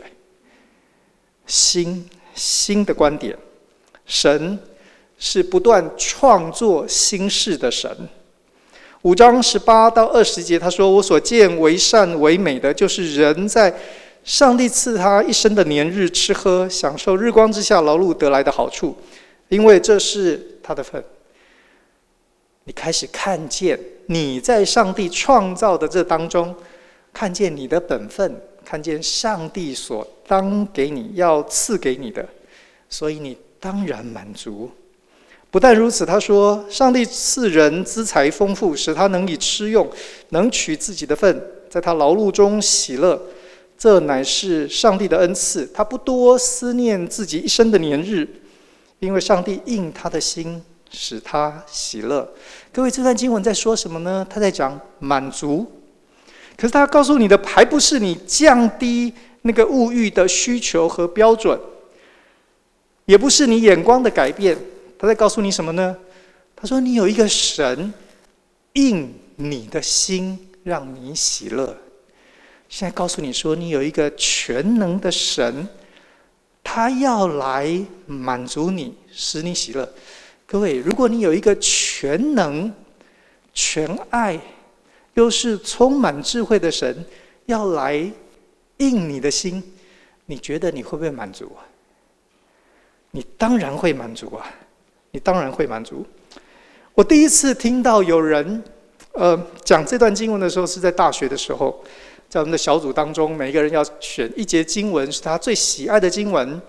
[1.46, 3.38] 新新的观点。
[4.04, 4.58] 神
[5.16, 7.88] 是不断创作新事的神。
[9.02, 13.72] 五章十八到二十节，他说：“我所见为善为美的，就是人在
[14.24, 18.96] 上帝赐他一生的年日吃喝，享受日光之下劳碌得来的好处，
[19.48, 21.02] 因为这是他的份。”
[22.64, 26.54] 你开始看见你在上帝创造的这当中，
[27.12, 32.26] 看见你的本分，看见上帝所当给你要赐给你的，
[32.88, 34.70] 所以你当然满足。
[35.50, 39.86] 不但如此，他说：“上帝赐人资财丰富，使他能以吃用，
[40.30, 43.20] 能取自己的份，在他劳碌中喜乐。
[43.76, 45.68] 这乃是上帝的恩赐。
[45.74, 48.26] 他不多思念自己一生的年日，
[49.00, 52.30] 因为上帝应他的心。”使他喜乐。
[52.72, 54.26] 各位，这段经文在说什么呢？
[54.30, 55.66] 他在讲满足。
[56.56, 59.12] 可是他告诉你的，还不是你降低
[59.42, 61.58] 那个物欲的需求和标准，
[63.06, 64.56] 也不是你眼光的改变。
[64.98, 65.96] 他在告诉你什么呢？
[66.54, 67.92] 他说：“你有一个神
[68.74, 71.76] 应你的心，让你喜乐。”
[72.68, 75.66] 现在告诉你说，你有一个全能的神，
[76.62, 79.92] 他要来满足你，使你喜乐。
[80.52, 82.70] 各位，如果你有一个全能、
[83.54, 84.38] 全爱，
[85.14, 86.94] 又是充满智慧的神，
[87.46, 87.94] 要来
[88.76, 89.62] 应你的心，
[90.26, 91.64] 你觉得你会不会满足啊？
[93.12, 94.44] 你当然会满足啊！
[95.12, 96.04] 你当然会满足。
[96.92, 98.62] 我第一次听到有人，
[99.12, 101.82] 呃，讲这段经文的时候，是在大学的时候，
[102.28, 106.60] 在我们的小组当中，每一个人要选一节经文是他最喜爱的经文，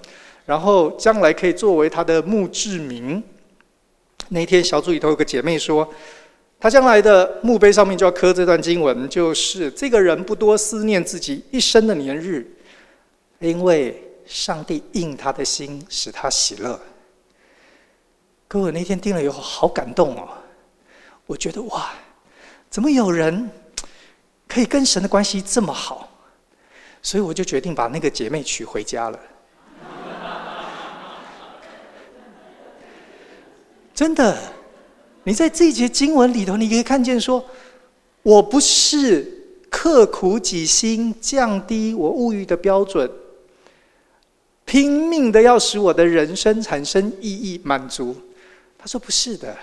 [0.45, 3.21] 然后将来可以作为他的墓志铭。
[4.29, 5.87] 那天小组里头有个姐妹说，
[6.59, 12.45] 她将来的墓碑上面就要刻这段经文，就是这个人不多思念自己一生的年日，
[13.39, 16.79] 因为上帝应他的心，使他喜乐。
[18.47, 20.29] 各位那天听了以后好感动哦，
[21.25, 21.91] 我觉得哇，
[22.69, 23.49] 怎么有人
[24.47, 26.09] 可以跟神的关系这么好？
[27.01, 29.19] 所以我就决定把那个姐妹娶回家了。
[33.93, 34.37] 真的，
[35.23, 37.43] 你在这节经文里头，你可以看见说，
[38.23, 39.25] 我不是
[39.69, 43.09] 刻苦己心，降低我物欲的标准，
[44.65, 48.15] 拼命的要使我的人生产生意义、满足。
[48.77, 49.55] 他说不是的，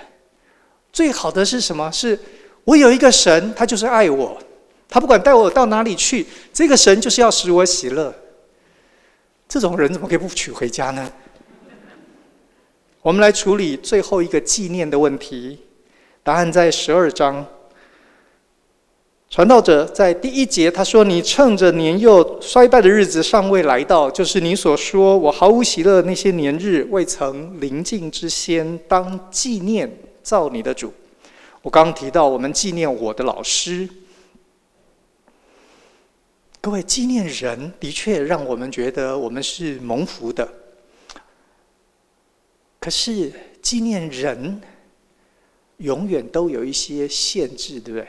[0.92, 1.90] 最好的是什么？
[1.90, 2.18] 是
[2.64, 4.40] 我有一个神，他就是爱我，
[4.88, 8.14] 他不管带我到哪里去，这个神就是要使我喜乐。
[9.48, 11.12] 这种人怎么可以不娶回家呢？
[13.02, 15.58] 我们来处理最后一个纪念的问题，
[16.22, 17.46] 答案在十二章。
[19.30, 29.90] 传道者在第一节他说：“你趁着年幼衰败的日子尚未来到，就是你所说我毫无喜乐那些年日未曾临近之先，当纪念
[30.22, 30.92] 造你的主。”
[31.62, 33.88] 我刚刚提到，我们纪念我的老师。
[36.60, 40.46] 各位，纪念人的确让我们觉得我们是蒙福的。
[42.80, 44.60] 可是纪念人，
[45.76, 48.08] 永远都有一些限制，对不对？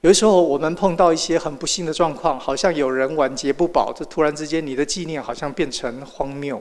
[0.00, 6.60] 有的时候我们碰到一些很不幸的状况，好像有人晚节不保，这突然之间你的纪念好像变成荒谬。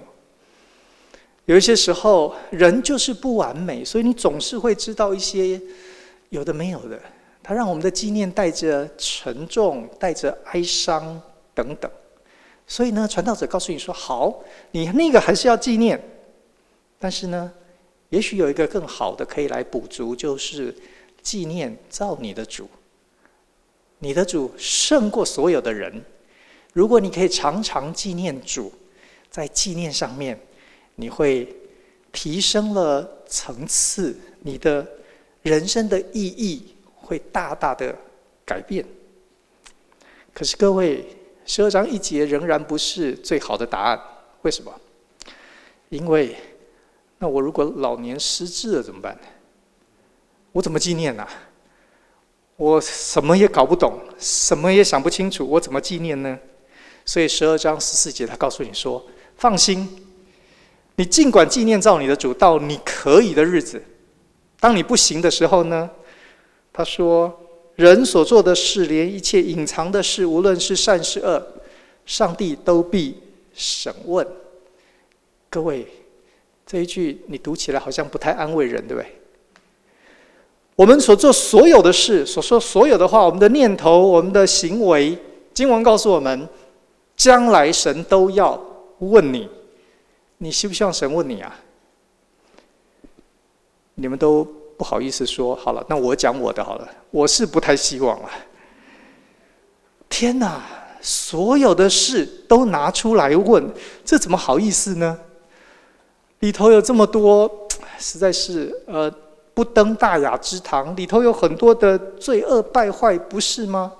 [1.46, 5.60] 有一些时候人就是不完美，所以你总是会知道一些
[6.30, 7.00] 有的没有的，
[7.42, 11.20] 它让我们的纪念带着沉重，带着哀伤
[11.56, 11.90] 等等。
[12.68, 16.00] 所以呢，传道者告诉你说：“好，你那个还是要纪念。”
[17.00, 17.52] 但是呢，
[18.10, 20.76] 也许有一个更好的可以来补足，就是
[21.22, 22.68] 纪念造你的主。
[24.00, 26.04] 你的主胜过所有的人。
[26.74, 28.74] 如果你可以常常纪念主，
[29.30, 30.39] 在纪念上面，
[30.95, 31.56] 你会
[32.12, 34.88] 提升了层次，你的
[35.43, 37.95] 人生的意义会大大的
[38.43, 38.84] 改变。
[40.34, 41.06] 可是各位，
[41.45, 44.02] 十二章一节仍然不是最好的答案。
[44.41, 44.74] 为什么？
[45.89, 46.36] 因为。
[47.20, 49.18] 那我如果老年失智了怎么办？
[50.53, 51.28] 我怎么纪念呢、
[52.55, 56.39] 我什么也搞不懂，什么也想不清楚，我怎么纪念呢？
[57.05, 59.05] 所以十二章十四节，他告诉你说
[59.38, 59.88] ：“放心，
[60.95, 63.84] 你尽管纪念造你的主，到你可以的日子。
[64.59, 65.88] 当你不行的时候呢？”
[66.74, 67.39] 他说
[67.76, 71.45] ：“人所做的事，连一切隐藏的事，无论是善是恶，
[72.05, 73.22] 上帝都必
[73.53, 74.26] 审问。”
[75.51, 75.86] 各位。
[76.68, 79.11] 这一句你读起来好像不太安慰人，对不对？
[80.76, 85.18] 我们所做所有的事，所说所有的话，我们的念头，我们的行为，
[85.53, 86.47] 经文告诉我们，
[87.15, 88.61] 将来神都要
[88.99, 89.49] 问你，
[90.38, 91.57] 你希不希望神问你啊？
[93.95, 94.43] 你们都
[94.78, 96.88] 不好意思说，好了，那我讲我的好了。
[97.09, 98.30] 我是不太希望了。
[100.09, 100.61] 天哪，
[101.01, 103.68] 所有的事都拿出来问，
[104.05, 105.18] 这怎么好意思呢？
[106.40, 107.68] 里头有这么多，
[107.98, 109.12] 实在是呃
[109.54, 110.96] 不登大雅之堂。
[110.96, 113.94] 里头有很多的罪恶败坏，不是吗？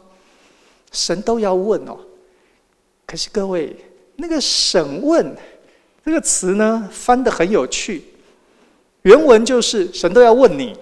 [0.92, 1.98] 神都要问哦。
[3.06, 3.76] 可是各位，
[4.18, 5.36] 那个审问
[6.06, 8.04] 这个词呢，翻得很有趣。
[9.04, 10.76] 原文就是神都要问你，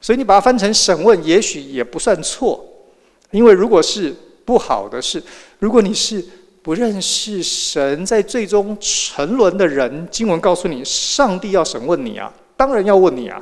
[0.00, 2.64] 所以你把它翻成审问，也许也不算错。
[3.30, 4.14] 因为如果是
[4.44, 5.22] 不好的事，
[5.58, 6.24] 如果你是
[6.66, 13.40] 不认识神，在最终沉沦的人，经文告诉你，上帝要审问你啊，当然要问你啊。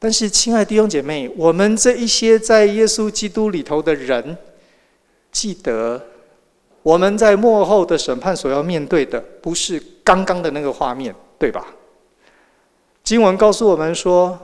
[0.00, 4.36] 但是，亲爱的弟兄姐妹，我们这一些在耶稣基督里头的人，
[5.30, 6.04] 记得
[6.82, 11.14] 我们在末后的审判所要面对的，不是刚刚的那个画面。
[11.38, 11.68] 对吧？
[13.04, 14.36] 经文告诉我们说，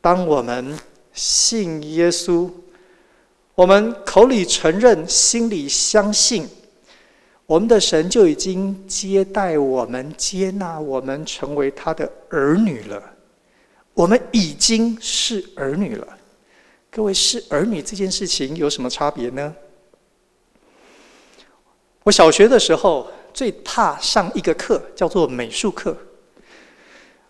[0.00, 0.76] 当我们
[1.12, 2.50] 信耶稣，
[3.56, 6.46] 我们口里承认，心里相信，
[7.46, 13.02] 我们的神就已经接待我们、接纳我们，成为他的儿女了。
[13.94, 16.06] 我们已经是儿女了。
[16.90, 19.56] 各位，是儿女这件事情有什么差别呢？
[22.02, 25.96] 我小学的时候，最怕上一个课，叫做美术课。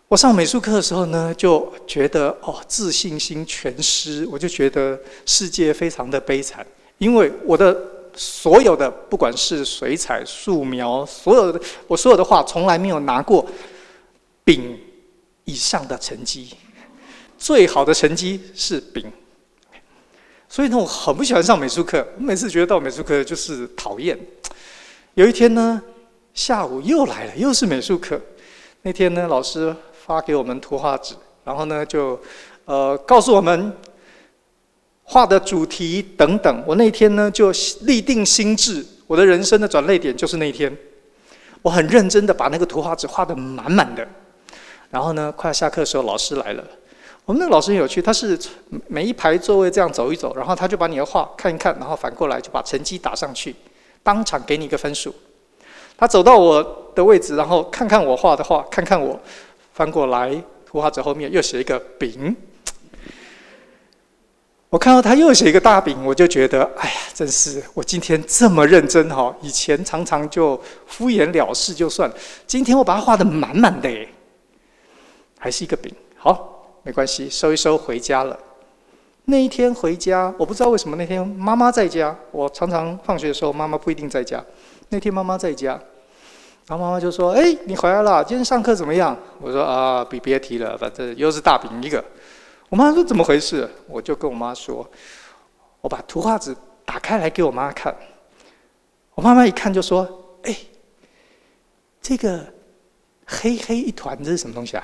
[0.07, 6.65] 我上美术课的时候呢，就觉得哦，自信心全失，我就觉得世界非常的悲惨，
[6.97, 7.77] 因为我的
[8.15, 13.45] 所有的，不管是水彩、素描，所有的我所有的画，从来没有拿过
[14.45, 14.79] 丙
[15.43, 16.55] 以上的成绩，
[17.37, 19.05] 最好的成绩是丙。
[20.47, 24.17] 所以呢，我很不喜欢上美术课，我每次觉得到美术课就是讨厌。
[25.15, 25.81] 有一天呢。
[26.33, 28.21] 下午又来了，又是美术课。
[28.83, 29.75] 那天呢，老师
[30.07, 32.17] 发给我们图画纸，然后呢，就
[32.63, 33.73] 呃告诉我们
[35.03, 36.63] 画的主题等等。
[36.65, 37.51] 我那天呢，就
[37.81, 40.75] 立定心志，我的人生的转捩点就是那天。
[41.61, 44.07] 我很认真的把那个图画纸画得满满的。
[44.89, 46.63] 然后呢，快要下课的时候，老师来了。
[47.25, 48.39] 我们那个老师很有趣，他是
[48.87, 53.53] 每一排座位这样走一走，然后他就把你的画看一看，然后反过来就把成绩打上去，
[54.01, 55.13] 当场给你一个分数。
[55.97, 59.19] 他走到我的位置，然后看看我画的画，看看我，
[59.77, 60.33] 翻过来，
[60.65, 62.35] 图画纸后面又写一个饼。
[64.69, 72.11] 我看到他又写一个大饼，我就觉得，哎呀，真是我今天这么认真哈，以前常常就敷衍了事就算，
[72.47, 74.07] 今天我把它画得满满的，哎，
[75.37, 75.93] 还是一个饼。
[76.15, 78.35] 好，没关系，收一收回家了。
[79.25, 84.43] 那一天回家，我不知道为什么那天妈妈在家，我常常放学的时候妈妈不一定在家。
[84.89, 85.79] 那天妈妈在家，
[86.67, 92.03] 然后妈妈就说：“哎，你回来了，今天上课怎么样？”我说：“啊，比别提了，反正又是大饼一个。”
[92.67, 94.85] 我妈说：“怎么回事？”我就跟我妈说
[95.79, 96.53] ：“我把图画纸
[96.83, 97.95] 打开来给我妈看。”
[99.15, 100.05] 我妈妈一看就说
[100.43, 100.57] ：“哎，
[102.01, 102.45] 这个
[103.25, 104.83] 黑黑一团，这是什么东西啊？”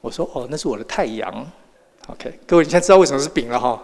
[0.00, 1.44] 我说：“哦，那是我的太阳。
[2.06, 3.82] ”OK，各位，你现在知道为什么是饼了哈。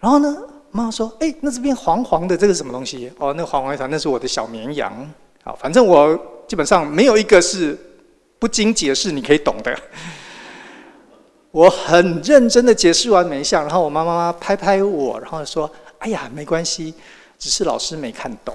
[0.00, 0.42] 然后呢？
[0.70, 3.10] 妈妈说：“哎，那这边黄黄的，这个什么东西？
[3.18, 5.10] 哦，那个黄黄一团，那是我的小绵羊。
[5.42, 6.14] 好，反正我
[6.46, 7.78] 基本上没有一个是
[8.38, 9.74] 不经解释你可以懂的。
[11.50, 16.92] 我很认真的解释完每一项，然后我妈妈拍拍我，然后说：‘哎呀，没关系，
[17.38, 18.54] 只是老师没看懂。’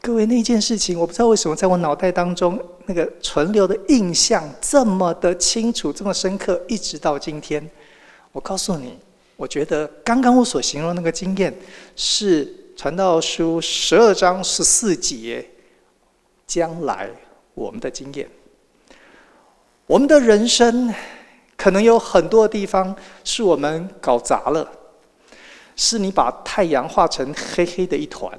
[0.00, 7.68] 各位，那件事情，我不知道为什么在我脑袋当中那个存留的印象这么的清楚，这么深刻，一直到今天。
[8.32, 8.96] 我告诉你。”
[9.38, 11.56] 我觉得刚刚我所形容那个经验，
[11.94, 15.48] 是传道书十二章十四节，
[16.44, 17.08] 将来
[17.54, 18.28] 我们的经验。
[19.86, 20.92] 我们的人生
[21.56, 24.68] 可能有很多地方是我们搞砸了，
[25.76, 28.36] 是你把太阳化成黑黑的一团。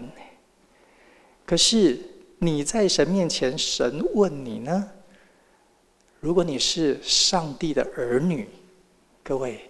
[1.45, 1.97] 可是
[2.39, 4.91] 你在神面前，神问你呢？
[6.19, 8.49] 如果你是上帝的儿女，
[9.23, 9.68] 各位。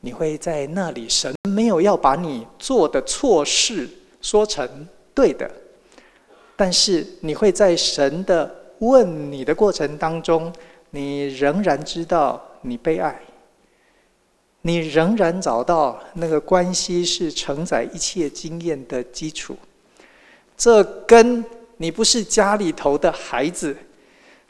[0.00, 3.88] 你会在那里，神没有要把你做的错事
[4.22, 5.50] 说成对的，
[6.56, 10.52] 但是你会在神的问你的过程当中，
[10.90, 13.20] 你仍然知道你被爱，
[14.62, 19.56] 你仍然找到那个关系是承载一切经验的基础。
[20.56, 21.44] 这跟
[21.76, 23.76] 你不是家里头的孩子，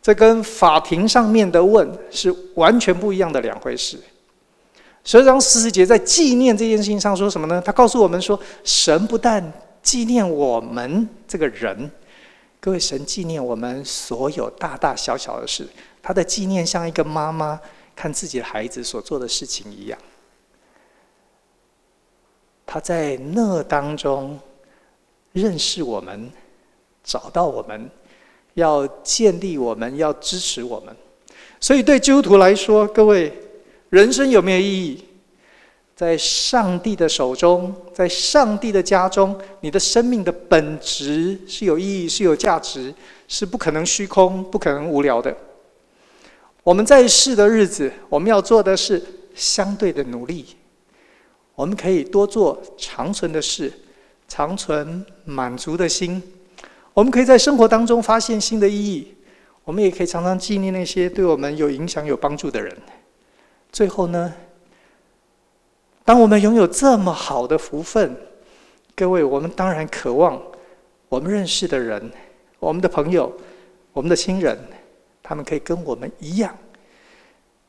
[0.02, 3.98] 这跟法庭上面的问是完全不一样的两回事。
[5.10, 7.60] 十二章十节在纪念这件事情上说什么呢？
[7.66, 9.52] 他告诉我们说，神不但
[9.82, 11.90] 纪念我们这个人。
[12.60, 15.68] 各位，神纪念我们所有大大小小的事，
[16.00, 17.60] 他的纪念像一个妈妈
[17.96, 19.98] 看自己的孩子所做的事情一样。
[22.64, 24.38] 他在那当中
[25.32, 26.30] 认识我们，
[27.02, 27.90] 找到我们，
[28.54, 30.94] 要建立我们，要支持我们。
[31.58, 33.36] 所以，对基督徒来说，各位，
[33.90, 35.04] 人生有没有意义？
[35.94, 42.94] 在上帝的手中，在上帝的家中，你的生命的本质是有意义、是有价值，
[43.28, 45.36] 是不可能虚空、不可能无聊的。
[46.62, 49.02] 我们在世的日子，我们要做的是
[49.34, 50.46] 相对的努力。
[51.54, 53.70] 我们可以多做长存的事，
[54.26, 56.22] 长存满足的心。
[56.94, 59.14] 我们可以在生活当中发现新的意义。
[59.64, 62.74] 我们也可以常常纪念那些对我们有影响、有帮助的人。
[63.72, 64.32] 最后呢，
[66.04, 68.16] 当我们拥有这么好的福分，
[68.96, 70.40] 各位，我们当然渴望
[71.08, 72.10] 我们认识的人、
[72.58, 73.32] 我们的朋友、
[73.92, 74.58] 我们的亲人，
[75.22, 76.56] 他们可以跟我们一样，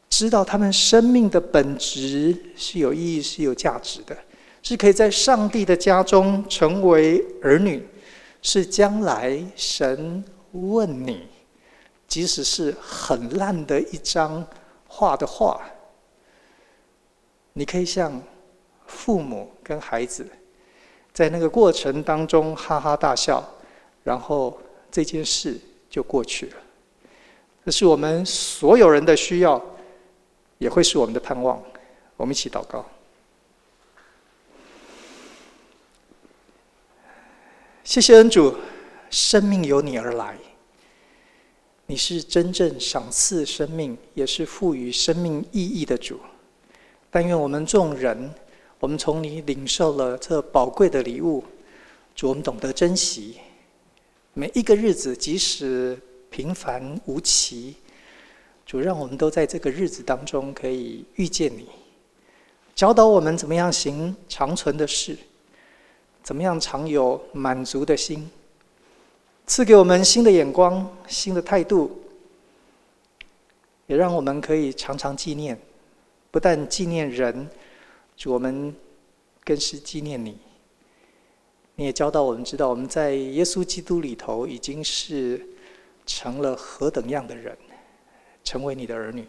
[0.10, 4.18] 知道他们生命的本质是有意义、是有价值的，
[4.64, 7.88] 是可以在上帝的家中成为儿女，
[8.42, 11.28] 是将来神问你，
[12.08, 14.46] 即使是很烂的一张
[14.88, 15.62] 画的画，
[17.54, 18.22] 你可以像。
[18.88, 20.28] 父母跟孩子，
[21.14, 23.42] 在那个过程当中哈哈大笑，
[24.04, 24.60] 然后
[24.92, 25.58] 这件事
[25.90, 26.58] 就过去了。
[27.64, 29.64] 这是我们所有人的需要，
[30.58, 31.64] 也会是我们的盼望。
[32.18, 32.86] 我们一起祷告。
[37.86, 38.54] 谢谢恩主，
[39.10, 40.38] 生命由你而来，
[41.86, 46.20] 你是真正赏赐生命，也是赋予生命意义的主。
[47.12, 48.34] 但愿我们众人。
[48.80, 51.44] 我们从你领受了这宝贵的礼物，
[52.16, 53.38] 主，我们懂得珍惜。
[54.34, 55.96] 每一个日子，即使
[56.32, 57.76] 平凡无奇，
[58.66, 61.68] 主，让我们都在这个日子当中可以遇见你，
[62.74, 65.16] 教导我们怎么样行长存的事，
[66.24, 68.28] 怎么样常有满足的心，
[69.46, 72.02] 赐给我们新的眼光、新的态度，
[73.86, 75.56] 也让我们可以常常纪念，
[76.32, 77.48] 不但纪念人。
[78.18, 78.76] 主，我们
[79.44, 80.38] 更是纪念你。
[81.76, 85.44] 你也教导我们知道，我们在耶稣基督里头已经是
[86.06, 87.58] 成了何等样的人，
[88.44, 89.26] 成为你的儿女。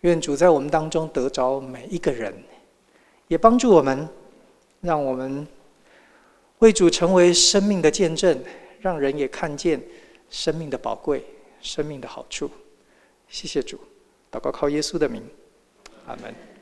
[0.00, 2.34] 愿主在我们当中得着每一个人，
[3.28, 4.08] 也帮助我们，
[4.80, 5.46] 让我们
[6.58, 8.42] 为主成为生命的见证，
[8.80, 9.80] 让人也看见
[10.28, 11.24] 生命的宝贵、
[11.60, 12.50] 生命的好处。
[13.28, 13.78] 谢谢主，
[14.32, 15.22] 祷告靠耶稣的名，
[16.06, 16.53] 阿门。